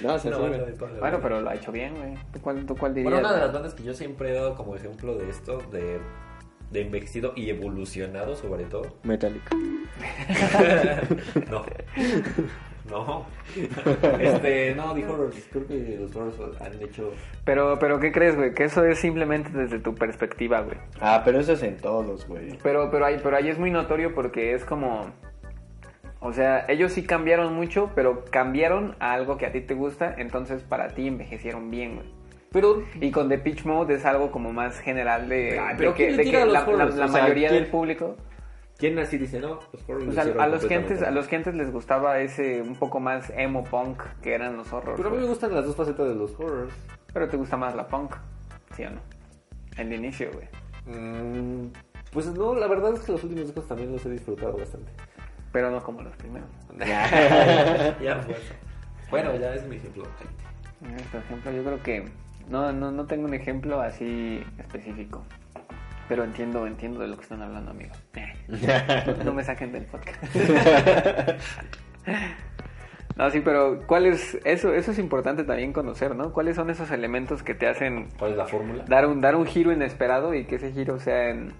No, 0.00 0.18
se 0.18 0.32
sube. 0.32 0.50
banda 0.50 0.64
de 0.66 0.72
toda 0.72 0.90
la 0.92 0.98
Bueno, 1.00 1.16
vida. 1.18 1.22
pero 1.22 1.40
lo 1.40 1.50
ha 1.50 1.54
hecho 1.54 1.70
bien, 1.72 1.94
güey. 1.96 2.14
¿Tú 2.32 2.40
cuál, 2.40 2.66
tú 2.66 2.76
cuál 2.76 2.94
dirías? 2.94 3.12
Bueno, 3.12 3.28
una 3.28 3.36
de 3.36 3.44
las 3.44 3.52
bandas 3.52 3.74
que 3.74 3.84
yo 3.84 3.94
siempre 3.94 4.30
he 4.30 4.34
dado 4.34 4.54
como 4.56 4.74
ejemplo 4.74 5.14
de 5.16 5.30
esto, 5.30 5.58
de, 5.70 6.00
de 6.70 6.80
envejecido 6.80 7.32
y 7.36 7.50
evolucionado 7.50 8.34
sobre 8.36 8.64
todo. 8.64 8.96
Metallica. 9.04 9.56
no. 11.50 11.64
No. 12.92 13.26
Este, 14.20 14.74
no, 14.74 14.94
dijo 14.94 15.12
Horrors. 15.14 15.36
Creo 15.50 15.66
que 15.66 15.96
los 16.00 16.14
Horrors 16.14 16.60
han 16.60 16.80
hecho. 16.82 17.12
Pero, 17.44 17.78
pero 17.78 17.98
¿qué 17.98 18.12
crees, 18.12 18.36
güey? 18.36 18.54
Que 18.54 18.64
eso 18.64 18.84
es 18.84 18.98
simplemente 18.98 19.50
desde 19.50 19.78
tu 19.78 19.94
perspectiva, 19.94 20.60
güey. 20.60 20.76
Ah, 21.00 21.22
pero 21.24 21.40
eso 21.40 21.54
es 21.54 21.62
en 21.62 21.76
todos, 21.78 22.26
güey. 22.28 22.58
Pero, 22.62 22.90
pero, 22.90 23.06
ahí, 23.06 23.18
pero 23.22 23.36
ahí 23.36 23.48
es 23.48 23.58
muy 23.58 23.70
notorio 23.70 24.14
porque 24.14 24.54
es 24.54 24.64
como... 24.64 25.06
O 26.20 26.32
sea, 26.32 26.66
ellos 26.68 26.92
sí 26.92 27.02
cambiaron 27.04 27.52
mucho, 27.54 27.90
pero 27.96 28.24
cambiaron 28.30 28.94
a 29.00 29.12
algo 29.14 29.38
que 29.38 29.46
a 29.46 29.52
ti 29.52 29.60
te 29.60 29.74
gusta, 29.74 30.14
entonces 30.18 30.62
para 30.62 30.88
ti 30.88 31.08
envejecieron 31.08 31.68
bien, 31.70 31.96
güey. 31.96 32.06
Pero. 32.52 32.84
Y 33.00 33.10
con 33.10 33.28
The 33.28 33.38
Pitch 33.38 33.64
Mode 33.64 33.94
es 33.94 34.04
algo 34.04 34.30
como 34.30 34.52
más 34.52 34.78
general 34.78 35.28
de, 35.28 35.58
Ay, 35.58 35.70
de 35.72 35.78
pero 35.78 35.94
que, 35.94 36.04
¿quién 36.08 36.16
le 36.18 36.24
de 36.24 36.30
que 36.30 36.36
a 36.36 36.44
los 36.44 36.52
la, 36.52 36.60
la- 36.60 36.66
Horrors? 36.68 36.94
la 36.96 37.04
O 37.06 37.08
sea, 37.08 37.22
mayoría 37.22 37.48
¿quién- 37.48 37.62
del 37.62 37.70
público... 37.72 38.16
¿Quién 38.82 38.98
así 38.98 39.16
dice 39.16 39.38
no? 39.38 39.60
Los 39.72 39.82
Pues 39.84 40.18
a, 40.18 40.22
a 40.22 40.48
los 40.48 40.66
que 40.66 40.74
antes, 40.74 41.02
a 41.02 41.12
los 41.12 41.28
que 41.28 41.36
antes 41.36 41.54
les 41.54 41.70
gustaba 41.70 42.18
ese 42.18 42.60
un 42.62 42.74
poco 42.74 42.98
más 42.98 43.30
emo 43.36 43.62
punk 43.62 44.02
que 44.20 44.34
eran 44.34 44.56
los 44.56 44.72
horrors. 44.72 44.96
Pero 44.96 45.08
a 45.08 45.12
mí 45.12 45.18
me 45.18 45.28
gustan 45.28 45.54
las 45.54 45.64
dos 45.64 45.76
facetas 45.76 46.08
de 46.08 46.16
los 46.16 46.32
Horrors. 46.36 46.74
Pero 47.12 47.28
te 47.28 47.36
gusta 47.36 47.56
más 47.56 47.76
la 47.76 47.86
punk, 47.86 48.16
¿sí 48.74 48.82
o 48.82 48.90
no? 48.90 49.00
El 49.76 49.92
inicio, 49.92 50.32
güey. 50.32 50.48
Mm, 50.86 51.68
pues 52.10 52.26
no, 52.26 52.56
la 52.56 52.66
verdad 52.66 52.92
es 52.94 53.04
que 53.04 53.12
los 53.12 53.22
últimos 53.22 53.44
discos 53.44 53.68
también 53.68 53.92
los 53.92 54.04
he 54.04 54.10
disfrutado 54.10 54.58
bastante. 54.58 54.90
Pero 55.52 55.70
no 55.70 55.80
como 55.80 56.02
los 56.02 56.16
primeros. 56.16 56.48
ya 56.80 58.20
fue 58.20 58.34
eso. 58.34 58.54
Bueno, 59.12 59.36
ya 59.36 59.54
es 59.54 59.64
mi 59.68 59.76
ejemplo. 59.76 60.08
Por 61.12 61.20
ejemplo, 61.20 61.52
yo 61.52 61.62
creo 61.62 61.82
que 61.84 62.04
no, 62.48 62.72
no, 62.72 62.90
no 62.90 63.06
tengo 63.06 63.26
un 63.26 63.34
ejemplo 63.34 63.80
así 63.80 64.42
específico. 64.58 65.22
Pero 66.08 66.24
entiendo, 66.24 66.66
entiendo 66.66 67.00
de 67.00 67.08
lo 67.08 67.16
que 67.16 67.22
están 67.22 67.42
hablando, 67.42 67.70
amigos. 67.70 67.96
No 69.24 69.32
me 69.32 69.44
saquen 69.44 69.72
del 69.72 69.84
podcast. 69.86 70.22
No, 73.14 73.30
sí, 73.30 73.40
pero 73.40 73.80
¿cuál 73.86 74.06
es 74.06 74.38
eso? 74.44 74.72
Eso 74.72 74.90
es 74.92 74.98
importante 74.98 75.44
también 75.44 75.74
conocer, 75.74 76.16
¿no? 76.16 76.32
¿Cuáles 76.32 76.56
son 76.56 76.70
esos 76.70 76.90
elementos 76.90 77.42
que 77.42 77.54
te 77.54 77.68
hacen 77.68 78.08
¿Cuál 78.18 78.30
es 78.32 78.36
la 78.38 78.46
fórmula? 78.46 78.84
dar 78.88 79.06
un 79.06 79.20
dar 79.20 79.36
un 79.36 79.44
giro 79.44 79.70
inesperado 79.70 80.32
y 80.34 80.46
que 80.46 80.54
ese 80.56 80.72
giro 80.72 80.98
sea 80.98 81.28
en 81.28 81.52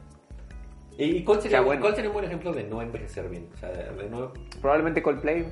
¿Y 0.97 1.23
cuál 1.25 1.43
sería, 1.43 1.59
Sea 1.59 1.67
bueno. 1.67 1.83
cuál 1.83 1.95
sería 1.95 2.09
un 2.09 2.15
buen 2.15 2.25
ejemplo 2.25 2.53
de 2.55 2.65
no 2.65 2.81
envejecer 2.81 3.29
bien? 3.29 3.49
O 3.53 3.57
sea, 3.59 3.69
de 3.69 4.09
no... 4.09 4.33
probablemente 4.63 5.03
Coldplay? 5.03 5.47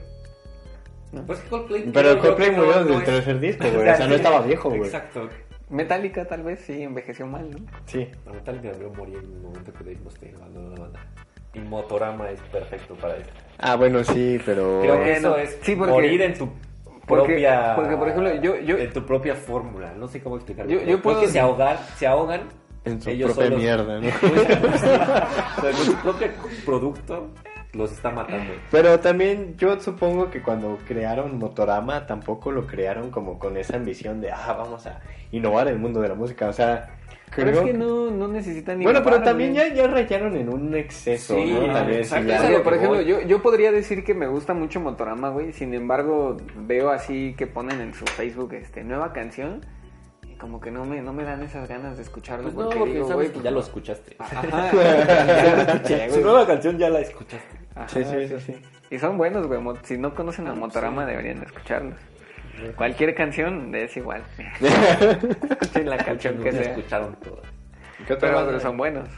Pues 1.26 1.38
Coldplay... 1.50 1.90
Pero 1.92 2.18
Coldplay 2.18 2.50
murió 2.50 2.73
no- 2.73 2.78
desde 2.78 2.88
no 2.90 2.94
el 2.97 3.00
es- 3.02 3.04
tercer 3.06 3.40
disco, 3.40 3.64
güey. 3.75 3.88
O 3.90 3.94
sea, 3.97 4.06
no 4.06 4.14
estaba 4.14 4.40
viejo, 4.40 4.68
güey. 4.70 4.82
Exacto. 4.85 5.28
Metallica 5.70 6.26
tal 6.26 6.42
vez 6.42 6.60
sí 6.66 6.82
envejeció 6.82 7.26
mal, 7.26 7.50
¿no? 7.50 7.58
Sí. 7.86 8.08
La 8.26 8.32
Metallica 8.32 8.70
debió 8.72 8.90
morir 8.90 9.18
en 9.18 9.32
el 9.32 9.40
momento 9.40 9.72
que 9.72 9.84
Dave 9.84 9.98
Mustaine 10.02 10.36
abandonó 10.36 10.70
la 10.74 10.80
banda. 10.82 11.00
Y 11.54 11.58
Motorama 11.60 12.30
es 12.30 12.40
perfecto 12.52 12.94
para 12.94 13.16
eso. 13.16 13.30
Ah, 13.58 13.76
bueno, 13.76 14.04
sí, 14.04 14.38
pero... 14.44 14.80
Creo 14.82 14.94
que 14.94 14.98
Bueno, 15.12 15.16
eso 15.16 15.36
es 15.38 15.58
sí, 15.62 15.74
porque- 15.76 15.92
morir 15.92 16.22
en 16.22 16.34
tu 16.34 16.48
porque- 17.06 17.24
propia... 17.26 17.72
porque, 17.76 17.96
por 17.96 18.08
ejemplo, 18.08 18.34
yo- 18.42 18.56
yo- 18.60 18.78
En 18.78 18.92
tu 18.92 19.04
propia 19.04 19.34
fórmula. 19.34 19.92
No 19.94 20.06
sé 20.08 20.20
cómo 20.22 20.36
explicarlo. 20.36 20.70
Yo- 20.70 20.78
yo 20.80 20.84
creo 20.84 21.02
puedo- 21.02 21.20
que 21.22 21.28
se 21.28 21.40
ahogan, 21.40 21.76
se 21.96 22.06
ahogan 22.06 22.42
En 22.84 23.00
su 23.02 23.10
ellos 23.10 23.32
propia 23.32 23.46
solos. 23.46 23.60
mierda, 23.60 24.00
¿no? 24.00 24.08
O 25.58 25.60
sea, 25.62 25.72
su 25.72 25.94
propio 25.96 26.28
producto 26.64 27.28
los 27.72 27.92
está 27.92 28.10
matando. 28.10 28.52
Pero 28.70 28.98
también 29.00 29.56
yo 29.56 29.78
supongo 29.80 30.30
que 30.30 30.42
cuando 30.42 30.78
crearon 30.86 31.38
Motorama 31.38 32.06
tampoco 32.06 32.50
lo 32.50 32.66
crearon 32.66 33.10
como 33.10 33.38
con 33.38 33.56
esa 33.56 33.76
ambición 33.76 34.20
de, 34.20 34.30
ah, 34.32 34.54
vamos 34.58 34.86
a 34.86 35.00
innovar 35.32 35.68
el 35.68 35.78
mundo 35.78 36.00
de 36.00 36.08
la 36.08 36.14
música. 36.14 36.48
O 36.48 36.52
sea, 36.52 36.96
Pero 37.36 37.50
creo 37.52 37.60
es 37.60 37.66
que 37.66 37.72
que- 37.72 37.78
no, 37.78 38.10
no 38.10 38.26
necesitan 38.26 38.78
ni 38.78 38.84
Bueno, 38.84 39.02
pero 39.04 39.22
también 39.22 39.54
ya, 39.54 39.68
ya 39.72 39.86
rayaron 39.86 40.36
en 40.36 40.48
un 40.48 40.74
exceso, 40.74 41.34
Sí, 41.36 41.52
lo 41.52 42.62
por 42.64 42.74
ejemplo, 42.74 42.96
voy. 42.98 43.04
yo, 43.06 43.20
yo 43.22 43.40
podría 43.40 43.70
decir 43.70 44.02
que 44.04 44.14
me 44.14 44.26
gusta 44.26 44.52
mucho 44.52 44.80
Motorama, 44.80 45.30
güey. 45.30 45.52
Sin 45.52 45.72
embargo, 45.74 46.36
veo 46.56 46.90
así 46.90 47.34
que 47.38 47.46
ponen 47.46 47.80
en 47.80 47.94
su 47.94 48.04
Facebook 48.04 48.52
este 48.54 48.82
nueva 48.82 49.12
canción 49.12 49.64
como 50.40 50.61
que 50.61 50.70
no 50.70 50.85
me, 50.85 51.00
no 51.02 51.12
me 51.12 51.23
dan 51.25 51.42
esas 51.42 51.68
ganas 51.68 51.97
de 51.97 52.02
escucharlo. 52.02 52.44
Pues 52.44 52.54
no, 52.54 52.64
porque, 52.64 52.78
porque 52.78 52.94
digo, 52.94 53.09
sabes 53.09 53.28
que 53.28 53.35
pues 53.35 53.44
ya 53.44 53.50
lo 53.50 53.61
escuchaste. 53.61 54.16
Ajá, 54.18 54.42
ya 54.73 55.54
lo 55.56 55.62
escuché, 55.73 56.11
Su 56.11 56.20
nueva 56.23 56.47
canción 56.47 56.78
ya 56.78 56.88
la 56.88 57.00
escuchaste. 57.00 57.59
Ajá, 57.75 57.88
Sí, 57.88 58.04
sí, 58.04 58.28
sí, 58.28 58.40
sí. 58.40 58.62
Y 58.90 58.99
son 58.99 59.18
buenos, 59.18 59.47
güey. 59.47 59.61
Si 59.85 59.99
no 59.99 60.14
conocen 60.14 60.49
a 60.49 60.54
Motorama, 60.54 61.06
deberían 61.06 61.40
de 61.40 61.47
escucharlos. 61.47 61.94
Cualquier 62.76 63.14
canción 63.14 63.75
es 63.75 63.97
igual. 63.97 64.23
Escuchen 65.50 65.88
la 65.88 65.97
canción 65.97 66.38
que 66.38 66.52
Ya 66.52 66.62
sea. 66.62 66.73
escucharon 66.73 67.14
todas. 67.16 67.44
¿Qué 68.06 68.14
otra 68.14 68.28
Pero, 68.30 68.47
pero 68.47 68.61
son 68.61 68.76
buenos. 68.76 69.09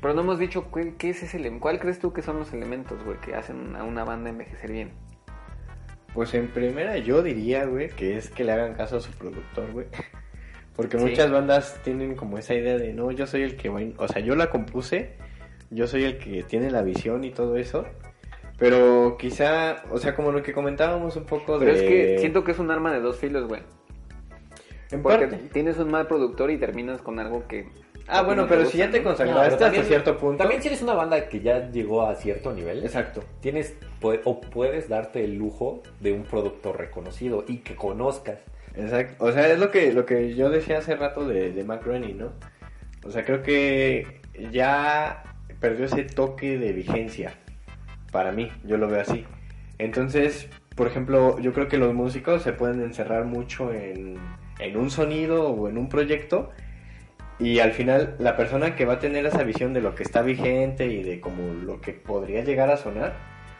Pero 0.00 0.14
no 0.14 0.20
hemos 0.20 0.38
dicho 0.38 0.70
qué, 0.72 0.94
qué 0.96 1.10
es 1.10 1.22
ese 1.22 1.58
¿Cuál 1.58 1.80
crees 1.80 1.98
tú 1.98 2.12
que 2.12 2.22
son 2.22 2.38
los 2.38 2.52
elementos, 2.52 3.02
güey, 3.04 3.18
que 3.20 3.34
hacen 3.34 3.74
a 3.74 3.84
una 3.84 4.04
banda 4.04 4.30
envejecer 4.30 4.70
bien? 4.70 4.92
Pues 6.14 6.32
en 6.34 6.48
primera 6.48 6.96
yo 6.98 7.22
diría, 7.22 7.66
güey, 7.66 7.90
que 7.90 8.16
es 8.16 8.30
que 8.30 8.44
le 8.44 8.52
hagan 8.52 8.74
caso 8.74 8.96
a 8.96 9.00
su 9.00 9.10
productor, 9.12 9.70
güey. 9.72 9.86
Porque 10.76 10.98
Sí. 10.98 11.04
muchas 11.04 11.30
bandas 11.30 11.78
tienen 11.84 12.16
como 12.16 12.38
esa 12.38 12.54
idea 12.54 12.76
de, 12.78 12.92
no, 12.94 13.10
yo 13.12 13.26
soy 13.26 13.42
el 13.42 13.56
que 13.56 13.68
in- 13.68 13.94
o 13.98 14.08
sea, 14.08 14.22
yo 14.22 14.34
la 14.36 14.50
compuse, 14.50 15.12
yo 15.70 15.86
soy 15.86 16.04
el 16.04 16.18
que 16.18 16.42
tiene 16.44 16.70
la 16.70 16.82
visión 16.82 17.22
y 17.24 17.30
todo 17.30 17.56
eso. 17.56 17.84
Pero 18.58 19.16
quizá, 19.18 19.82
o 19.90 19.98
sea, 19.98 20.14
como 20.14 20.30
lo 20.32 20.42
que 20.42 20.52
comentábamos 20.52 21.16
un 21.16 21.24
poco 21.24 21.58
Pero 21.58 21.72
de... 21.72 21.76
es 21.78 21.82
que 21.82 22.18
siento 22.20 22.44
que 22.44 22.52
es 22.52 22.58
un 22.60 22.70
arma 22.70 22.92
de 22.92 23.00
dos 23.00 23.18
filos, 23.18 23.46
güey. 23.48 23.62
En 24.92 25.02
Porque 25.02 25.26
parte. 25.26 25.48
tienes 25.52 25.78
un 25.78 25.90
mal 25.90 26.06
productor 26.06 26.50
y 26.52 26.58
terminas 26.58 27.02
con 27.02 27.18
algo 27.18 27.46
que... 27.48 27.66
Ah, 28.06 28.22
bueno, 28.22 28.46
pero 28.46 28.66
si 28.66 28.78
ya 28.78 28.90
te 28.90 28.98
¿no? 28.98 29.04
consagraste 29.04 29.64
hasta 29.64 29.82
cierto 29.82 30.16
punto... 30.18 30.38
También 30.38 30.60
si 30.60 30.68
eres 30.68 30.82
una 30.82 30.94
banda 30.94 31.28
que 31.28 31.40
ya 31.40 31.70
llegó 31.70 32.06
a 32.06 32.14
cierto 32.14 32.52
nivel, 32.52 32.84
Exacto. 32.84 33.24
tienes 33.40 33.74
o 34.02 34.40
puedes 34.40 34.88
darte 34.88 35.24
el 35.24 35.36
lujo 35.36 35.82
de 36.00 36.12
un 36.12 36.24
productor 36.24 36.78
reconocido 36.78 37.44
y 37.48 37.58
que 37.58 37.74
conozcas. 37.74 38.38
Exacto. 38.76 39.24
O 39.24 39.32
sea, 39.32 39.50
es 39.50 39.58
lo 39.58 39.70
que, 39.70 39.92
lo 39.92 40.04
que 40.04 40.34
yo 40.34 40.50
decía 40.50 40.78
hace 40.78 40.96
rato 40.96 41.26
de, 41.26 41.52
de 41.52 41.64
Mac 41.64 41.84
Groening, 41.84 42.18
¿no? 42.18 42.32
O 43.04 43.10
sea, 43.10 43.24
creo 43.24 43.42
que 43.42 44.20
ya 44.50 45.22
perdió 45.60 45.86
ese 45.86 46.04
toque 46.04 46.58
de 46.58 46.72
vigencia. 46.72 47.34
Para 48.12 48.32
mí, 48.32 48.50
yo 48.64 48.76
lo 48.76 48.88
veo 48.88 49.00
así. 49.00 49.24
Entonces, 49.78 50.48
por 50.76 50.86
ejemplo, 50.86 51.38
yo 51.38 51.52
creo 51.52 51.68
que 51.68 51.78
los 51.78 51.94
músicos 51.94 52.42
se 52.42 52.52
pueden 52.52 52.82
encerrar 52.82 53.24
mucho 53.24 53.72
en, 53.72 54.18
en 54.58 54.76
un 54.76 54.90
sonido 54.90 55.48
o 55.48 55.68
en 55.68 55.78
un 55.78 55.88
proyecto. 55.88 56.50
Y 57.38 57.58
al 57.58 57.72
final, 57.72 58.14
la 58.18 58.36
persona 58.36 58.76
que 58.76 58.84
va 58.84 58.94
a 58.94 58.98
tener 59.00 59.26
esa 59.26 59.42
visión 59.42 59.72
de 59.72 59.80
lo 59.80 59.94
que 59.94 60.02
está 60.04 60.22
vigente 60.22 60.86
y 60.86 61.02
de 61.02 61.20
como 61.20 61.52
lo 61.52 61.80
que 61.80 61.92
podría 61.92 62.44
llegar 62.44 62.70
a 62.70 62.76
sonar, 62.76 63.14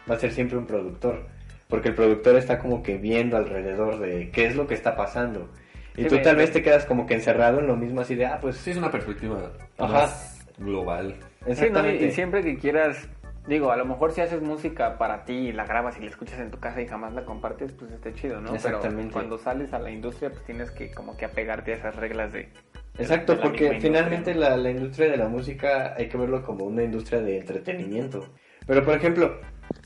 va 0.09 0.15
a 0.15 0.19
ser 0.19 0.31
siempre 0.31 0.57
un 0.57 0.65
productor. 0.65 1.25
Porque 1.67 1.89
el 1.89 1.95
productor 1.95 2.35
está 2.37 2.59
como 2.59 2.83
que 2.83 2.97
viendo 2.97 3.35
alrededor 3.37 3.99
de 3.99 4.29
qué 4.31 4.45
es 4.45 4.55
lo 4.55 4.67
que 4.67 4.75
está 4.75 4.95
pasando. 4.95 5.49
Y 5.97 6.03
Sí, 6.03 6.07
tú 6.09 6.15
me- 6.15 6.21
tal 6.21 6.35
vez 6.35 6.51
te 6.51 6.61
quedas 6.61 6.85
como 6.85 7.05
que 7.05 7.15
encerrado 7.15 7.59
en 7.59 7.67
lo 7.67 7.75
mismo 7.75 8.01
así 8.01 8.15
de, 8.15 8.25
ah, 8.25 8.37
pues 8.41 8.57
Sí, 8.57 8.71
es 8.71 8.77
una 8.77 8.91
perspectiva 8.91 9.51
Ajá. 9.77 9.91
más 9.93 10.47
global. 10.57 11.15
Sí, 11.15 11.19
¿no? 11.41 11.47
Y- 11.47 11.51
exactamente. 11.51 12.05
Y 12.05 12.11
siempre 12.11 12.41
que 12.43 12.57
quieras... 12.57 13.09
Digo, 13.47 13.71
a 13.71 13.77
lo 13.77 13.85
mejor 13.85 14.11
si 14.11 14.21
haces 14.21 14.41
música 14.41 14.97
para 14.97 15.23
ti 15.23 15.33
y 15.33 15.51
la 15.51 15.65
grabas 15.65 15.97
y 15.97 16.01
la 16.01 16.07
escuchas 16.09 16.39
en 16.39 16.49
tu 16.49 16.59
casa 16.59 16.81
y 16.81 16.87
jamás 16.87 17.13
la 17.13 17.23
compartes, 17.25 17.71
pues 17.73 17.91
está 17.91 18.11
chido, 18.13 18.41
¿no? 18.41 18.55
Exactamente. 18.55 19.03
Pero 19.03 19.13
cuando 19.13 19.37
sales 19.37 19.71
a 19.71 19.77
la 19.79 19.91
industria, 19.91 20.31
pues 20.31 20.43
tienes 20.45 20.71
que 20.71 20.89
como 20.91 21.15
que 21.15 21.25
apegarte 21.25 21.73
a 21.73 21.75
esas 21.75 21.95
reglas 21.95 22.33
de... 22.33 22.49
Exacto, 22.97 23.33
de 23.33 23.37
la 23.39 23.43
porque 23.43 23.77
finalmente 23.79 24.33
la, 24.33 24.55
la 24.57 24.71
industria 24.71 25.09
de 25.11 25.17
la 25.17 25.27
música 25.27 25.93
hay 25.97 26.07
que 26.07 26.17
verlo 26.17 26.43
como 26.43 26.65
una 26.65 26.83
industria 26.83 27.21
de 27.21 27.39
entretenimiento. 27.39 28.27
Pero 28.65 28.83
por 28.83 28.95
ejemplo, 28.95 29.39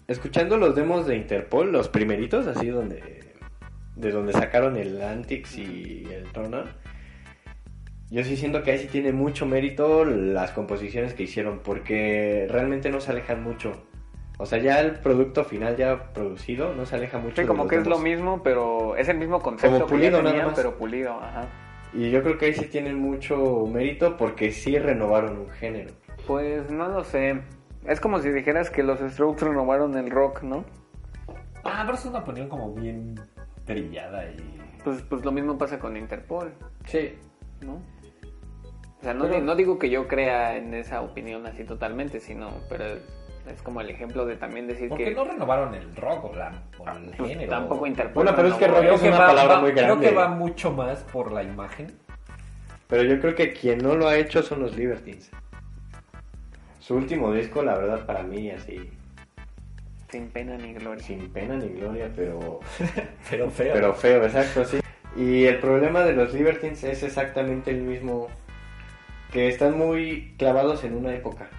escuchando 0.08 0.58
los 0.58 0.76
demos 0.76 1.08
de 1.08 1.16
Interpol, 1.16 1.72
los 1.72 1.90
primeritos, 1.90 2.48
así 2.48 2.68
donde 2.68 3.30
de 3.96 4.12
donde 4.12 4.32
sacaron 4.32 4.78
el 4.78 5.02
Antix 5.02 5.58
y 5.58 6.08
el 6.10 6.32
Turner, 6.32 6.66
yo 8.10 8.24
sí 8.24 8.38
siento 8.38 8.64
que 8.64 8.72
ahí 8.72 8.78
sí 8.80 8.88
tiene 8.88 9.12
mucho 9.12 9.46
mérito 9.46 10.06
las 10.06 10.52
composiciones 10.52 11.14
que 11.14 11.24
hicieron, 11.24 11.60
porque 11.60 12.48
realmente 12.50 12.90
no 12.90 13.02
se 13.02 13.12
alejan 13.12 13.44
mucho. 13.44 13.86
O 14.38 14.46
sea, 14.46 14.58
ya 14.60 14.80
el 14.80 14.94
producto 14.94 15.44
final 15.44 15.76
ya 15.76 16.14
producido 16.14 16.74
no 16.74 16.86
se 16.86 16.96
aleja 16.96 17.18
mucho. 17.18 17.36
Sí, 17.36 17.42
de 17.42 17.48
como 17.48 17.64
los 17.64 17.70
que 17.70 17.76
es 17.76 17.88
lo 17.88 18.00
mismo, 18.00 18.42
pero 18.42 18.96
es 18.96 19.10
el 19.10 19.18
mismo 19.18 19.42
concepto 19.42 19.80
Como 19.82 19.86
que 19.88 19.92
ya 19.92 19.98
pulido 19.98 20.18
nada 20.20 20.30
tenían, 20.30 20.48
más. 20.48 20.56
pero 20.56 20.78
pulido, 20.78 21.12
ajá. 21.22 21.50
Y 21.94 22.12
yo 22.12 22.22
creo 22.22 22.38
que 22.38 22.48
ahí 22.48 22.54
sí 22.54 22.66
tienen 22.66 23.00
mucho 23.00 23.66
mérito 23.66 24.16
porque 24.18 24.52
sí 24.52 24.78
renovaron 24.78 25.40
un 25.40 25.50
género. 25.50 25.94
Pues 26.28 26.70
no 26.70 26.88
lo 26.90 27.04
sé. 27.04 27.42
Es 27.86 28.00
como 28.00 28.20
si 28.20 28.30
dijeras 28.30 28.70
que 28.70 28.84
los 28.84 29.00
Strokes 29.00 29.46
renovaron 29.46 29.98
el 29.98 30.12
rock, 30.12 30.44
¿no? 30.44 30.66
Ah, 31.64 31.84
pero 31.86 31.98
es 31.98 32.06
una 32.06 32.20
opinión 32.20 32.48
como 32.50 32.74
bien 32.74 33.16
trillada 33.66 34.26
y... 34.32 34.38
Pues, 34.84 35.02
pues 35.04 35.26
lo 35.26 35.32
mismo 35.32 35.58
pasa 35.58 35.80
con 35.80 35.98
Interpol, 35.98 36.54
Sí. 36.86 37.14
¿no? 37.62 37.74
O 37.74 39.02
sea, 39.04 39.14
no, 39.14 39.26
Pero- 39.28 39.42
no 39.42 39.56
digo 39.56 39.80
que 39.80 39.90
yo 39.90 40.08
crea 40.08 40.58
en 40.58 40.74
esa 40.74 41.02
opinión 41.02 41.46
así 41.48 41.64
totalmente, 41.64 42.20
sino, 42.20 42.50
pero 42.70 42.86
es, 43.54 43.62
como 43.62 43.82
el 43.82 43.90
ejemplo 43.90 44.26
de 44.26 44.36
también 44.36 44.68
decir 44.68 44.90
¿Por 44.90 44.98
que 44.98 45.06
qué 45.06 45.12
no 45.12 45.26
renovaron 45.26 45.74
el 45.74 45.96
rock 45.96 46.26
o, 46.26 46.36
la, 46.36 46.52
o 46.78 46.90
el 46.90 47.12
pues, 47.18 47.30
género? 47.30 47.50
tampoco 47.50 47.86
Interpol. 47.88 48.24
Bueno, 48.24 48.34
pero 48.36 48.48
es 48.50 48.54
que 48.56 48.68
rock 48.68 48.84
es 48.84 49.02
una 49.02 49.18
palabra 49.18 49.60
muy 49.60 49.72
grande. 49.72 49.98
Creo 49.98 50.12
que 50.12 50.16
va 50.16 50.28
mucho 50.28 50.72
más 50.72 51.00
por 51.12 51.32
la 51.32 51.44
imagen. 51.44 51.92
Pero 52.88 53.04
yo 53.04 53.20
creo 53.20 53.36
que 53.36 53.54
quien 53.54 53.80
no 53.80 53.96
lo 53.96 54.08
ha 54.08 54.18
hecho 54.18 54.42
son 54.42 54.62
los 54.62 54.76
Libertines. 54.76 55.30
Su 56.80 56.96
último 56.96 57.32
disco, 57.32 57.62
la 57.62 57.78
verdad, 57.78 58.06
para 58.06 58.24
mí, 58.24 58.50
así, 58.50 58.90
sin 60.10 60.28
pena 60.30 60.58
ni 60.58 60.74
gloria. 60.74 61.04
sin 61.04 61.30
pena 61.30 61.56
ni 61.56 61.68
gloria, 61.70 62.12
pero, 62.16 62.60
Pero 63.30 63.50
feo. 63.52 63.74
pero 63.74 63.94
feo, 63.94 64.24
exacto, 64.24 64.66
sí. 64.66 64.80
Y 65.16 65.46
el 65.46 65.60
problema 65.60 66.04
de 66.04 66.14
los 66.14 66.34
Libertines 66.34 66.84
es 66.84 67.04
exactamente 67.04 67.70
el 67.70 67.82
mismo, 67.82 68.28
que 69.32 69.48
están 69.48 69.78
muy 69.78 70.34
clavados 70.38 70.84
en 70.84 70.96
una 70.96 71.14
época, 71.14 71.50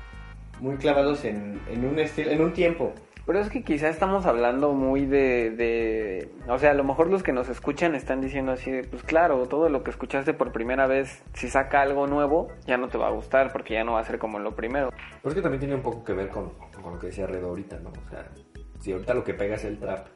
muy 0.60 0.76
clavados 0.76 1.24
en, 1.24 1.60
en 1.68 1.84
un 1.84 1.98
estilo, 1.98 2.30
en 2.30 2.40
un 2.42 2.52
tiempo. 2.52 2.92
Pero 3.26 3.38
es 3.38 3.50
que 3.50 3.62
quizá 3.62 3.88
estamos 3.88 4.26
hablando 4.26 4.72
muy 4.72 5.06
de, 5.06 5.50
de... 5.50 6.30
O 6.48 6.58
sea, 6.58 6.72
a 6.72 6.74
lo 6.74 6.82
mejor 6.82 7.08
los 7.08 7.22
que 7.22 7.32
nos 7.32 7.48
escuchan 7.48 7.94
están 7.94 8.20
diciendo 8.20 8.50
así 8.52 8.70
de, 8.72 8.82
pues 8.82 9.02
claro, 9.04 9.46
todo 9.46 9.68
lo 9.68 9.84
que 9.84 9.90
escuchaste 9.90 10.34
por 10.34 10.50
primera 10.52 10.86
vez, 10.86 11.22
si 11.34 11.48
saca 11.48 11.82
algo 11.82 12.06
nuevo, 12.08 12.48
ya 12.66 12.76
no 12.76 12.88
te 12.88 12.98
va 12.98 13.06
a 13.08 13.12
gustar 13.12 13.52
porque 13.52 13.74
ya 13.74 13.84
no 13.84 13.92
va 13.92 14.00
a 14.00 14.04
ser 14.04 14.18
como 14.18 14.38
lo 14.40 14.56
primero. 14.56 14.90
Pero 15.22 15.28
es 15.28 15.34
que 15.34 15.42
también 15.42 15.60
tiene 15.60 15.74
un 15.76 15.82
poco 15.82 16.02
que 16.02 16.12
ver 16.12 16.28
con, 16.28 16.50
con 16.82 16.94
lo 16.94 16.98
que 16.98 17.08
decía 17.08 17.26
Redo 17.26 17.50
ahorita, 17.50 17.78
¿no? 17.78 17.90
O 17.90 18.10
sea, 18.10 18.26
si 18.80 18.92
ahorita 18.92 19.14
lo 19.14 19.22
que 19.22 19.34
pega 19.34 19.54
es 19.54 19.64
el 19.64 19.78
trap 19.78 20.08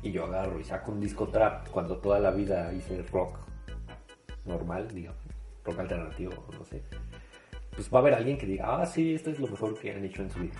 y 0.00 0.12
yo 0.12 0.24
agarro 0.24 0.58
y 0.58 0.64
saco 0.64 0.92
un 0.92 1.00
disco 1.00 1.28
trap 1.28 1.68
cuando 1.68 1.98
toda 1.98 2.20
la 2.20 2.30
vida 2.30 2.72
hice 2.72 3.02
rock 3.12 3.38
normal, 4.46 4.88
digamos. 4.88 5.20
rock 5.64 5.80
alternativo, 5.80 6.32
no 6.56 6.64
sé, 6.64 6.82
pues 7.76 7.92
va 7.92 7.98
a 7.98 8.00
haber 8.00 8.14
alguien 8.14 8.38
que 8.38 8.46
diga, 8.46 8.80
ah, 8.80 8.86
sí, 8.86 9.14
esto 9.14 9.30
es 9.30 9.38
lo 9.38 9.46
mejor 9.46 9.78
que 9.78 9.92
han 9.92 10.04
hecho 10.04 10.22
en 10.22 10.30
su 10.30 10.40
vida. 10.40 10.54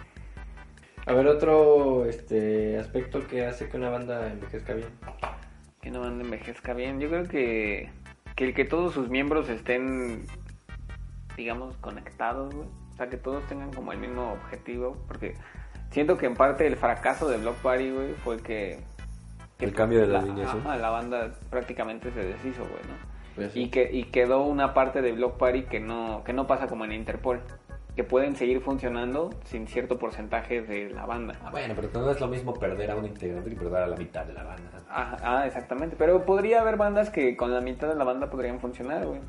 A 1.06 1.12
ver, 1.12 1.26
otro 1.26 2.04
este 2.04 2.78
aspecto 2.78 3.26
que 3.26 3.46
hace 3.46 3.68
que 3.68 3.76
una 3.76 3.88
banda 3.88 4.30
envejezca 4.30 4.74
bien. 4.74 4.88
Que 5.80 5.90
no 5.90 6.00
banda 6.00 6.24
envejezca 6.24 6.74
bien. 6.74 7.00
Yo 7.00 7.08
creo 7.08 7.24
que, 7.28 7.90
que 8.34 8.44
el 8.44 8.54
que 8.54 8.64
todos 8.64 8.92
sus 8.92 9.08
miembros 9.08 9.48
estén, 9.48 10.24
digamos, 11.36 11.76
conectados, 11.78 12.54
güey. 12.54 12.68
O 12.92 12.96
sea, 12.96 13.08
que 13.08 13.16
todos 13.16 13.46
tengan 13.46 13.72
como 13.72 13.92
el 13.92 13.98
mismo 13.98 14.32
objetivo. 14.32 14.96
Porque 15.06 15.34
siento 15.90 16.18
que 16.18 16.26
en 16.26 16.34
parte 16.34 16.66
el 16.66 16.76
fracaso 16.76 17.28
de 17.28 17.38
Block 17.38 17.56
Party, 17.58 17.90
güey, 17.90 18.12
fue 18.24 18.38
que... 18.38 18.80
que 19.58 19.64
El 19.64 19.74
cambio 19.74 20.00
de 20.00 20.08
la 20.08 20.14
la, 20.14 20.18
alineación. 20.20 20.60
ajá, 20.66 20.76
la 20.76 20.90
banda 20.90 21.32
prácticamente 21.50 22.10
se 22.10 22.24
deshizo, 22.24 22.62
güey, 22.62 22.82
¿no? 22.88 23.15
Pues. 23.36 23.54
Y, 23.54 23.68
que, 23.68 23.88
y 23.92 24.04
quedó 24.04 24.42
una 24.44 24.74
parte 24.74 25.02
de 25.02 25.12
Block 25.12 25.36
Party 25.36 25.62
que 25.64 25.78
no, 25.78 26.24
que 26.24 26.32
no 26.32 26.46
pasa 26.46 26.66
como 26.66 26.84
en 26.84 26.92
Interpol. 26.92 27.40
Que 27.94 28.04
pueden 28.04 28.36
seguir 28.36 28.60
funcionando 28.60 29.30
sin 29.44 29.66
cierto 29.66 29.98
porcentaje 29.98 30.60
de 30.60 30.90
la 30.90 31.06
banda. 31.06 31.34
Ah, 31.42 31.50
bueno, 31.50 31.74
pero 31.74 31.88
no 31.94 32.10
es 32.10 32.20
lo 32.20 32.28
mismo 32.28 32.52
perder 32.52 32.90
a 32.90 32.96
un 32.96 33.06
integrante 33.06 33.48
que 33.48 33.56
perder 33.56 33.84
a 33.84 33.86
la 33.86 33.96
mitad 33.96 34.26
de 34.26 34.34
la 34.34 34.44
banda. 34.44 34.70
Ah, 34.90 35.16
ah, 35.22 35.46
exactamente. 35.46 35.96
Pero 35.96 36.26
podría 36.26 36.60
haber 36.60 36.76
bandas 36.76 37.08
que 37.08 37.36
con 37.38 37.54
la 37.54 37.62
mitad 37.62 37.88
de 37.88 37.94
la 37.94 38.04
banda 38.04 38.28
podrían 38.28 38.60
funcionar, 38.60 39.06
güey. 39.06 39.20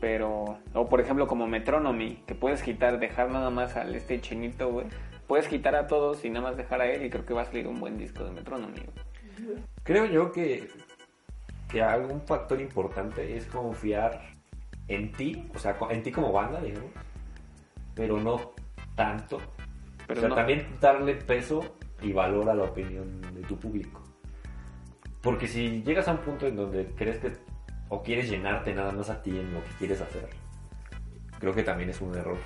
Pero, 0.00 0.58
o 0.74 0.88
por 0.88 1.00
ejemplo 1.00 1.26
como 1.26 1.48
Metronomy, 1.48 2.22
que 2.24 2.36
puedes 2.36 2.62
quitar, 2.62 3.00
dejar 3.00 3.30
nada 3.30 3.50
más 3.50 3.76
al 3.76 3.92
este 3.96 4.20
chinito, 4.20 4.70
güey. 4.70 4.86
Puedes 5.26 5.48
quitar 5.48 5.74
a 5.74 5.88
todos 5.88 6.24
y 6.24 6.30
nada 6.30 6.46
más 6.50 6.56
dejar 6.56 6.80
a 6.80 6.86
él 6.86 7.04
y 7.04 7.10
creo 7.10 7.26
que 7.26 7.34
va 7.34 7.42
a 7.42 7.46
salir 7.46 7.66
un 7.66 7.80
buen 7.80 7.98
disco 7.98 8.22
de 8.22 8.30
Metronomy. 8.30 8.78
güey. 8.78 9.58
Creo 9.82 10.06
yo 10.06 10.30
que, 10.30 10.68
que 11.68 11.82
algún 11.82 12.22
factor 12.22 12.60
importante 12.60 13.36
es 13.36 13.46
confiar 13.46 14.20
en 14.88 15.12
ti, 15.12 15.48
o 15.54 15.58
sea, 15.58 15.76
en 15.90 16.02
ti 16.02 16.10
como 16.10 16.32
banda, 16.32 16.60
digamos, 16.60 16.90
pero 17.94 18.18
no 18.18 18.52
tanto. 18.94 19.38
Pero 20.06 20.18
o 20.18 20.20
sea, 20.20 20.28
no- 20.30 20.34
también 20.34 20.66
darle 20.80 21.14
peso 21.14 21.76
y 22.00 22.12
valor 22.12 22.48
a 22.48 22.54
la 22.54 22.64
opinión 22.64 23.20
de 23.34 23.42
tu 23.42 23.58
público. 23.58 24.02
Porque 25.20 25.46
si 25.46 25.82
llegas 25.82 26.08
a 26.08 26.12
un 26.12 26.18
punto 26.18 26.46
en 26.46 26.56
donde 26.56 26.86
crees 26.96 27.18
que 27.18 27.32
o 27.90 28.02
quieres 28.02 28.30
llenarte 28.30 28.72
nada 28.74 28.92
más 28.92 29.10
a 29.10 29.20
ti 29.22 29.30
en 29.30 29.52
lo 29.52 29.62
que 29.64 29.70
quieres 29.78 30.00
hacer, 30.00 30.28
creo 31.38 31.54
que 31.54 31.62
también 31.62 31.90
es 31.90 32.00
un 32.00 32.14
error. 32.16 32.36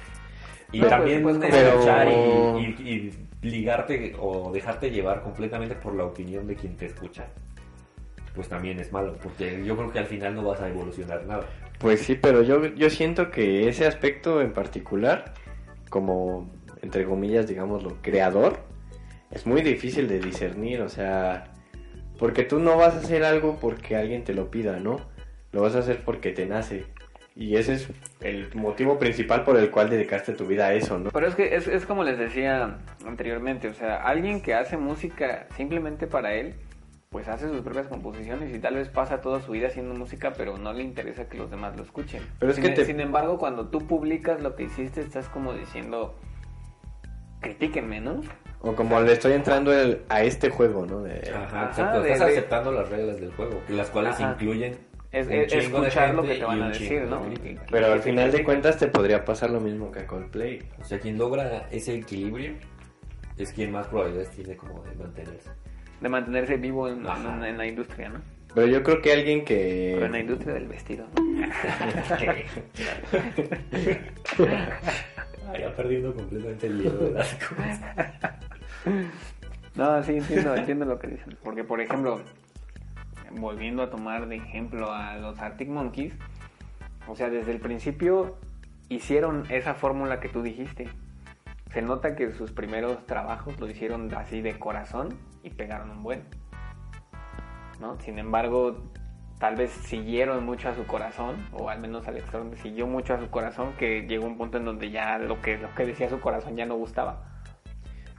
Y 0.73 0.81
No, 0.81 0.87
también 0.88 1.23
pues, 1.23 1.37
pues, 1.38 1.52
escuchar 1.55 2.07
pero- 2.09 2.59
y, 2.59 2.64
y- 2.64 3.29
y 3.43 3.49
ligarte 3.49 4.17
o 4.19 4.50
dejarte 4.52 4.91
llevar 4.91 5.23
completamente 5.23 5.75
por 5.75 5.95
la 5.95 6.05
opinión 6.05 6.47
de 6.47 6.55
quien 6.57 6.76
te 6.76 6.87
escucha, 6.87 7.26
pues 8.35 8.49
también 8.49 8.79
es 8.81 8.93
malo, 8.93 9.17
porque 9.23 9.65
yo 9.65 9.77
creo 9.77 9.93
que 9.93 9.99
al 9.99 10.07
final 10.07 10.35
no 10.35 10.43
vas 10.43 10.61
a 10.61 10.69
evolucionar 10.69 11.25
nada. 11.27 11.47
Pues 11.79 12.01
sí, 12.01 12.15
pero 12.15 12.43
yo, 12.43 12.65
yo 12.67 12.91
siento 12.91 13.31
que 13.31 13.69
ese 13.69 13.87
aspecto 13.87 14.41
en 14.41 14.53
particular, 14.53 15.35
como 15.91 16.51
entre 16.83 17.05
comillas, 17.05 17.47
digámoslo, 17.47 17.97
creador, 18.03 18.59
es 19.31 19.47
muy 19.47 19.62
difícil 19.62 20.09
de 20.09 20.21
discernir, 20.21 20.83
o 20.83 20.89
sea, 20.89 21.53
porque 22.19 22.45
tú 22.45 22.59
no 22.59 22.77
vas 22.77 22.95
a 22.95 22.99
hacer 22.99 23.25
algo 23.25 23.59
porque 23.61 23.97
alguien 23.97 24.25
te 24.25 24.35
lo 24.35 24.51
pida, 24.51 24.79
¿no? 24.79 25.01
Lo 25.53 25.62
vas 25.62 25.75
a 25.75 25.81
hacer 25.81 26.03
porque 26.05 26.33
te 26.33 26.47
nace. 26.47 26.87
Y 27.35 27.57
ese 27.57 27.75
es 27.75 27.89
el 28.21 28.55
motivo 28.55 28.99
principal 28.99 29.43
por 29.45 29.57
el 29.57 29.71
cual 29.71 29.89
dedicaste 29.89 30.33
tu 30.35 30.47
vida 30.47 30.67
a 30.67 30.75
eso, 30.75 30.99
¿no? 30.99 31.11
Pero 31.11 31.27
es 31.27 31.35
que 31.35 31.57
es, 31.57 31.67
es 31.67 31.87
como 31.87 32.05
les 32.05 32.19
decía 32.19 32.79
anteriormente, 33.07 33.69
o 33.69 33.75
sea, 33.75 34.03
alguien 34.03 34.43
que 34.43 34.55
hace 34.55 34.77
música 34.77 35.47
simplemente 35.57 36.07
para 36.07 36.35
él, 36.35 36.55
pues 37.12 37.28
hace 37.28 37.47
sus 37.49 37.61
propias 37.61 37.87
composiciones 37.88 38.52
y 38.54 38.59
tal 38.59 38.75
vez 38.76 38.88
pasa 38.88 39.21
toda 39.21 39.40
su 39.42 39.52
vida 39.52 39.69
haciendo 39.69 39.95
música, 39.95 40.33
pero 40.37 40.57
no 40.57 40.73
le 40.73 40.83
interesa 40.83 41.28
que 41.28 41.37
los 41.37 41.50
demás 41.50 41.76
lo 41.76 41.83
escuchen. 41.83 42.23
Pero 42.38 42.50
es 42.52 42.59
que 42.59 42.71
te- 42.71 42.87
sin 42.87 43.00
embargo, 43.00 43.38
cuando 43.38 43.69
tú 43.69 43.87
publicas 43.87 44.40
lo 44.42 44.57
que 44.57 44.64
hiciste, 44.64 45.02
estás 45.02 45.28
como 45.28 45.52
diciendo, 45.52 46.14
critíquenme, 47.40 48.00
¿no? 48.00 48.21
O 48.61 48.75
como 48.75 49.00
le 49.00 49.12
estoy 49.12 49.33
entrando 49.33 49.73
el- 49.73 50.02
a 50.09 50.23
este 50.23 50.49
juego, 50.50 50.87
¿no? 50.87 51.00
De- 51.02 51.21
Ajá, 51.35 51.45
Ajá, 51.45 51.66
exacto. 51.68 52.01
de- 52.03 52.12
Estás 52.12 52.29
de- 52.29 52.33
aceptando 52.38 52.72
las 52.72 52.88
reglas 52.88 53.20
del 53.20 53.33
juego, 53.33 53.61
las 53.68 53.90
cuales 53.90 54.14
Ajá. 54.14 54.33
incluyen 54.33 54.79
Es, 55.11 55.27
un 55.27 55.33
es- 55.33 55.48
chingo 55.53 55.81
de 55.81 55.88
escuchar 55.88 56.14
lo 56.14 56.22
gente 56.22 56.35
que 56.35 56.40
te 56.40 56.46
van 56.46 56.62
a 56.62 56.68
decir, 56.68 56.88
chingo 56.88 57.07
¿no? 57.11 57.25
de. 57.29 57.59
Pero 57.70 57.92
al 57.92 58.01
final 58.01 58.31
de 58.33 58.44
cuentas 58.44 58.79
te 58.79 58.87
podría 58.87 59.25
pasar 59.25 59.51
lo 59.51 59.61
mismo 59.61 59.90
que 59.90 60.01
a 60.01 60.07
Coldplay. 60.07 60.61
O 60.81 60.85
sea, 60.85 60.98
quien 61.01 61.18
logra 61.18 61.66
ese 61.70 61.94
equilibrio 61.96 62.55
es 63.37 63.53
quien 63.53 63.72
más 63.72 63.88
probabilidades 63.88 64.31
tiene 64.31 64.57
como 64.57 64.83
de 64.85 64.94
mantenerse. 64.94 65.51
De 66.03 66.09
mantenerse 66.09 66.57
vivo 66.57 66.88
en, 66.88 67.07
Ajá. 67.07 67.37
en- 67.37 67.45
en 67.45 67.59
la 67.59 67.67
industria, 67.67 68.09
¿no? 68.11 68.21
Pero 68.55 68.67
yo 68.67 68.83
creo 68.83 69.01
que 69.01 69.12
alguien 69.12 69.45
que... 69.47 69.93
Pero 69.95 70.07
en 70.07 70.12
la 70.12 70.21
industria 70.21 70.53
del 70.55 70.67
vestido. 70.69 71.07
¿no? 71.15 71.23
ya 75.59 75.75
perdiendo 75.77 76.15
completamente 76.15 76.67
el 76.67 76.81
hilo 76.81 76.91
de 76.99 77.11
las 77.12 77.35
cosas. 77.35 77.81
No, 79.75 80.03
sí, 80.03 80.17
entiendo, 80.17 80.55
entiendo 80.55 80.85
lo 80.85 80.99
que 80.99 81.09
dicen. 81.09 81.37
Porque, 81.43 81.65
por 81.65 81.81
ejemplo, 81.81 82.21
volviendo 83.33 83.83
a 83.83 83.91
tomar 83.91 84.27
de 84.29 84.37
ejemplo 84.37 84.93
a 84.93 85.17
los 85.17 85.38
Arctic 85.38 85.69
Monkeys, 85.69 86.15
o 87.07 87.17
sea, 87.17 87.31
desde 87.31 87.53
el 87.53 87.61
principio 87.61 88.37
hicieron 88.88 89.45
esa 89.51 89.75
fórmula 89.75 90.21
que 90.21 90.29
tú 90.29 90.43
dijiste. 90.43 90.88
Se 91.73 91.81
nota 91.81 92.17
que 92.17 92.33
sus 92.33 92.53
primeros 92.53 93.07
trabajos 93.07 93.59
lo 93.59 93.69
hicieron 93.69 94.12
así 94.15 94.43
de 94.43 94.59
corazón 94.59 95.17
y 95.42 95.50
pegaron 95.50 95.90
un 95.90 96.02
buen. 96.02 96.24
¿No? 97.81 97.98
Sin 98.00 98.18
embargo, 98.18 98.92
tal 99.38 99.57
vez 99.57 99.70
siguieron 99.70 100.44
mucho 100.44 100.68
a 100.68 100.74
su 100.74 100.87
corazón, 100.87 101.48
o 101.52 101.68
al 101.68 101.81
menos 101.81 102.07
Alex 102.07 102.31
Turner 102.31 102.59
siguió 102.59 102.87
mucho 102.87 103.14
a 103.14 103.18
su 103.18 103.28
corazón, 103.28 103.72
que 103.78 104.02
llegó 104.02 104.26
un 104.26 104.37
punto 104.38 104.59
en 104.59 104.64
donde 104.64 104.90
ya 104.90 105.18
lo 105.18 105.40
que, 105.40 105.59
lo 105.59 105.74
que 105.74 105.87
decía 105.87 106.09
su 106.09 106.20
corazón 106.20 106.57
ya 106.57 106.64
no 106.66 106.76
gustaba. 106.76 107.24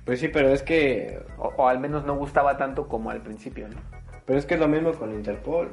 Pues 0.05 0.19
sí, 0.19 0.27
pero 0.27 0.49
es 0.49 0.63
que... 0.63 1.21
O, 1.37 1.47
o 1.55 1.67
al 1.69 1.79
menos 1.79 2.03
no 2.03 2.15
gustaba 2.17 2.57
tanto 2.57 2.89
como 2.89 3.09
al 3.09 3.21
principio, 3.21 3.69
¿no? 3.69 3.77
Pero 4.25 4.37
es 4.37 4.45
que 4.45 4.55
es 4.55 4.59
lo 4.59 4.67
mismo 4.67 4.91
con 4.93 5.13
Interpol. 5.13 5.71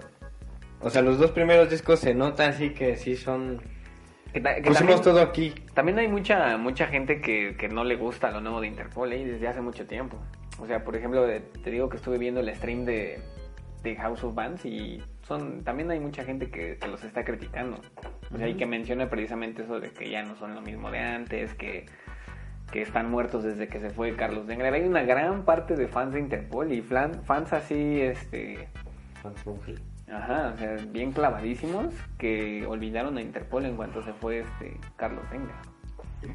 O 0.80 0.88
sea, 0.88 1.02
los 1.02 1.18
dos 1.18 1.32
primeros 1.32 1.68
discos 1.68 1.98
se 1.98 2.14
nota 2.14 2.46
así 2.46 2.70
que 2.70 2.96
sí 2.96 3.16
son... 3.16 3.60
Que 4.32 4.40
ta- 4.40 4.54
que 4.54 4.62
Pusimos 4.62 4.78
también, 4.78 5.02
todo 5.02 5.20
aquí. 5.20 5.52
también 5.74 5.98
hay 5.98 6.06
mucha 6.06 6.56
mucha 6.56 6.86
gente 6.86 7.20
que, 7.20 7.56
que 7.58 7.68
no 7.68 7.82
le 7.82 7.96
gusta 7.96 8.30
lo 8.30 8.40
nuevo 8.40 8.60
de 8.60 8.68
Interpol 8.68 9.12
¿eh? 9.12 9.24
desde 9.24 9.48
hace 9.48 9.60
mucho 9.60 9.84
tiempo. 9.88 10.16
O 10.60 10.66
sea, 10.66 10.84
por 10.84 10.94
ejemplo, 10.96 11.26
te 11.26 11.70
digo 11.70 11.88
que 11.88 11.96
estuve 11.96 12.18
viendo 12.18 12.40
el 12.40 12.54
stream 12.54 12.84
de, 12.84 13.20
de 13.82 13.96
House 13.96 14.22
of 14.24 14.34
Bands 14.34 14.64
y 14.64 15.02
son 15.22 15.62
también 15.64 15.90
hay 15.90 16.00
mucha 16.00 16.24
gente 16.24 16.50
que, 16.50 16.76
que 16.78 16.88
los 16.88 17.02
está 17.04 17.24
criticando. 17.24 17.80
O 18.32 18.36
sea, 18.38 18.48
y 18.48 18.54
que 18.54 18.66
menciona 18.66 19.08
precisamente 19.08 19.62
eso 19.62 19.80
de 19.80 19.90
que 19.90 20.10
ya 20.10 20.22
no 20.22 20.36
son 20.36 20.54
lo 20.54 20.60
mismo 20.60 20.90
de 20.90 20.98
antes, 20.98 21.54
que, 21.54 21.86
que 22.70 22.82
están 22.82 23.10
muertos 23.10 23.42
desde 23.42 23.68
que 23.68 23.80
se 23.80 23.90
fue 23.90 24.14
Carlos 24.16 24.46
Dengler. 24.46 24.74
Hay 24.74 24.82
una 24.82 25.02
gran 25.02 25.44
parte 25.44 25.74
de 25.74 25.88
fans 25.88 26.12
de 26.12 26.20
Interpol 26.20 26.72
y 26.72 26.82
flan- 26.82 27.22
fans 27.24 27.52
así, 27.52 28.00
este, 28.00 28.68
Hell. 29.66 29.80
Ajá, 30.12 30.52
o 30.54 30.58
sea, 30.58 30.76
bien 30.88 31.12
clavadísimos 31.12 31.94
que 32.18 32.66
olvidaron 32.66 33.16
a 33.16 33.22
Interpol 33.22 33.64
en 33.64 33.76
cuanto 33.76 34.02
se 34.02 34.12
fue 34.12 34.40
este 34.40 34.76
Carlos 34.96 35.24
Venga. 35.30 35.54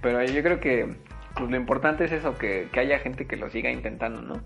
Pero 0.02 0.24
yo 0.24 0.42
creo 0.42 0.60
que 0.60 0.96
pues, 1.36 1.50
lo 1.50 1.58
importante 1.58 2.06
es 2.06 2.12
eso, 2.12 2.38
que, 2.38 2.69
que 2.71 2.80
haya 2.80 3.00
gente 3.00 3.28
que 3.28 3.38
lo 3.38 3.50
siga 3.50 3.69
intentando, 3.69 4.21
¿no? 4.21 4.41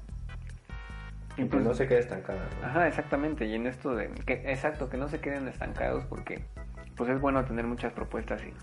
Y 1.37 1.45
pues 1.45 1.63
no 1.63 1.73
se 1.73 1.87
quede 1.87 1.99
estancada. 1.99 2.41
¿no? 2.61 2.67
Ajá, 2.67 2.87
exactamente, 2.87 3.45
y 3.45 3.55
en 3.55 3.65
esto 3.65 3.95
de... 3.95 4.09
Que, 4.25 4.33
exacto, 4.51 4.89
que 4.89 4.97
no 4.97 5.07
se 5.07 5.21
queden 5.21 5.47
estancados 5.47 6.03
porque 6.05 6.43
pues 6.97 7.09
es 7.09 7.21
bueno 7.21 7.45
tener 7.45 7.65
muchas 7.65 7.93
propuestas 7.93 8.41
y... 8.43 8.53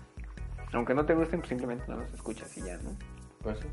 Aunque 0.73 0.93
no 0.93 1.05
te 1.05 1.15
gusten, 1.15 1.39
pues 1.39 1.49
simplemente 1.49 1.85
no 1.87 1.97
los 1.97 2.13
escuchas 2.13 2.55
y 2.57 2.61
ya, 2.61 2.77
¿no? 2.77 2.91
Pues 3.41 3.59
sí. 3.59 3.67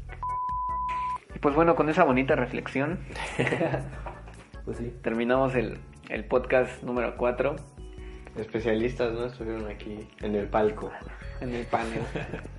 Y 1.35 1.38
pues 1.38 1.55
bueno, 1.55 1.75
con 1.75 1.88
esa 1.90 2.05
bonita 2.05 2.37
reflexión 2.37 3.01
Pues 4.64 4.79
sí. 4.79 4.97
terminamos 5.03 5.55
el, 5.55 5.79
el 6.09 6.25
podcast 6.25 6.83
número 6.83 7.17
4 7.19 7.57
Especialistas, 8.37 9.12
¿no? 9.12 9.27
Estuvieron 9.27 9.66
aquí 9.68 10.09
en 10.20 10.35
el 10.35 10.49
palco. 10.49 10.90
en 11.40 11.55
el 11.55 11.66
panel. 11.66 12.01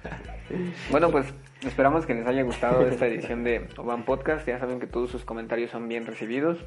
bueno, 0.91 1.09
pues 1.11 1.27
esperamos 1.65 2.05
que 2.05 2.13
les 2.13 2.25
haya 2.27 2.43
gustado 2.43 2.85
esta 2.87 3.07
edición 3.07 3.43
de 3.43 3.67
Oban 3.77 4.03
Podcast. 4.05 4.47
Ya 4.47 4.57
saben 4.59 4.79
que 4.79 4.87
todos 4.87 5.09
sus 5.09 5.25
comentarios 5.25 5.71
son 5.71 5.87
bien 5.87 6.05
recibidos. 6.05 6.59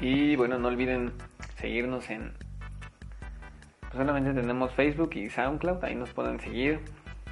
Y 0.00 0.34
bueno, 0.36 0.58
no 0.58 0.68
olviden 0.68 1.12
seguirnos 1.58 2.08
en... 2.10 2.32
pues 3.80 3.92
solamente 3.94 4.32
tenemos 4.32 4.72
Facebook 4.74 5.10
y 5.14 5.28
SoundCloud. 5.30 5.84
Ahí 5.84 5.94
nos 5.94 6.10
pueden 6.10 6.40
seguir 6.40 6.80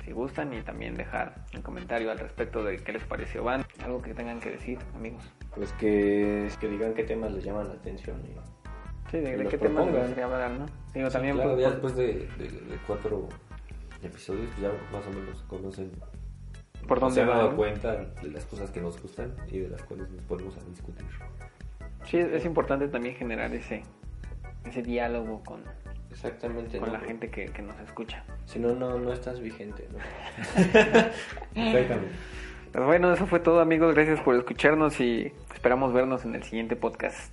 si 0.05 0.13
gustan 0.13 0.53
y 0.53 0.61
también 0.63 0.95
dejar 0.95 1.35
un 1.57 1.63
comentario 1.63 2.11
al 2.11 2.19
respecto 2.19 2.63
de 2.63 2.77
qué 2.77 2.93
les 2.93 3.03
pareció 3.05 3.43
Van. 3.43 3.65
Algo 3.85 4.01
que 4.01 4.15
tengan 4.15 4.39
que 4.39 4.51
decir, 4.51 4.79
amigos. 4.95 5.25
Pues 5.55 5.73
que, 5.73 6.49
que 6.61 6.69
digan 6.69 6.95
qué 6.95 7.03
temas 7.05 7.33
les 7.33 7.45
llaman 7.45 7.69
la 7.69 7.75
atención. 7.75 8.23
y- 8.25 8.39
Sí, 9.11 9.19
de, 9.19 9.31
de 9.31 9.37
qué 9.37 9.43
les 9.45 9.55
propongan. 9.61 9.95
gustaría 9.97 10.25
hablar, 10.25 10.51
¿no? 10.53 10.67
Digo, 10.95 11.09
Sí, 11.09 11.13
también 11.13 11.35
claro, 11.37 11.51
pues, 11.55 11.63
ya 11.63 11.69
por- 11.69 11.73
después 11.93 11.97
de, 11.97 12.07
de- 12.39 12.51
de 12.61 12.77
cuatro 12.87 13.29
episodios, 14.03 14.49
pues 14.57 14.61
ya 14.61 14.71
más 14.97 15.07
o 15.07 15.11
menos 15.11 15.43
conocen. 15.49 15.91
por 16.87 17.01
dónde 17.01 17.15
se 17.17 17.21
han 17.23 17.29
dado 17.29 17.51
¿no? 17.51 17.57
cuenta 17.57 17.97
de 18.23 18.31
las 18.31 18.45
cosas 18.47 18.71
que 18.71 18.81
nos 18.81 19.01
gustan 19.03 19.35
y 19.49 19.59
de 19.59 19.69
las 19.69 19.83
cuales 19.83 20.11
nos 20.11 20.23
ponemos 20.25 20.57
a 20.57 20.65
discutir. 20.71 21.07
Sí, 22.05 22.19
es 22.19 22.27
es 22.33 22.45
importante 22.45 22.89
también 22.89 23.15
generar 23.17 23.53
ese, 23.55 23.83
ese 24.65 24.83
diálogo 24.83 25.43
con, 25.45 25.63
Exactamente. 26.11 26.79
con 26.79 26.89
no, 26.89 26.95
la 26.95 27.01
gente 27.01 27.29
que, 27.31 27.47
que 27.47 27.61
nos 27.63 27.79
escucha. 27.81 28.25
Si 28.47 28.59
no, 28.59 28.75
no, 28.75 28.99
no 28.99 29.13
estás 29.13 29.41
vigente, 29.41 29.89
¿no? 29.93 29.99
Exactamente. 31.55 32.13
Pues 32.73 32.85
bueno, 32.85 33.13
eso 33.13 33.27
fue 33.27 33.41
todo 33.41 33.61
amigos, 33.61 33.95
gracias 33.95 34.21
por 34.21 34.35
escucharnos 34.37 35.01
y 35.01 35.33
esperamos 35.55 35.93
vernos 35.93 36.25
en 36.25 36.35
el 36.35 36.43
siguiente 36.43 36.77
podcast. 36.77 37.33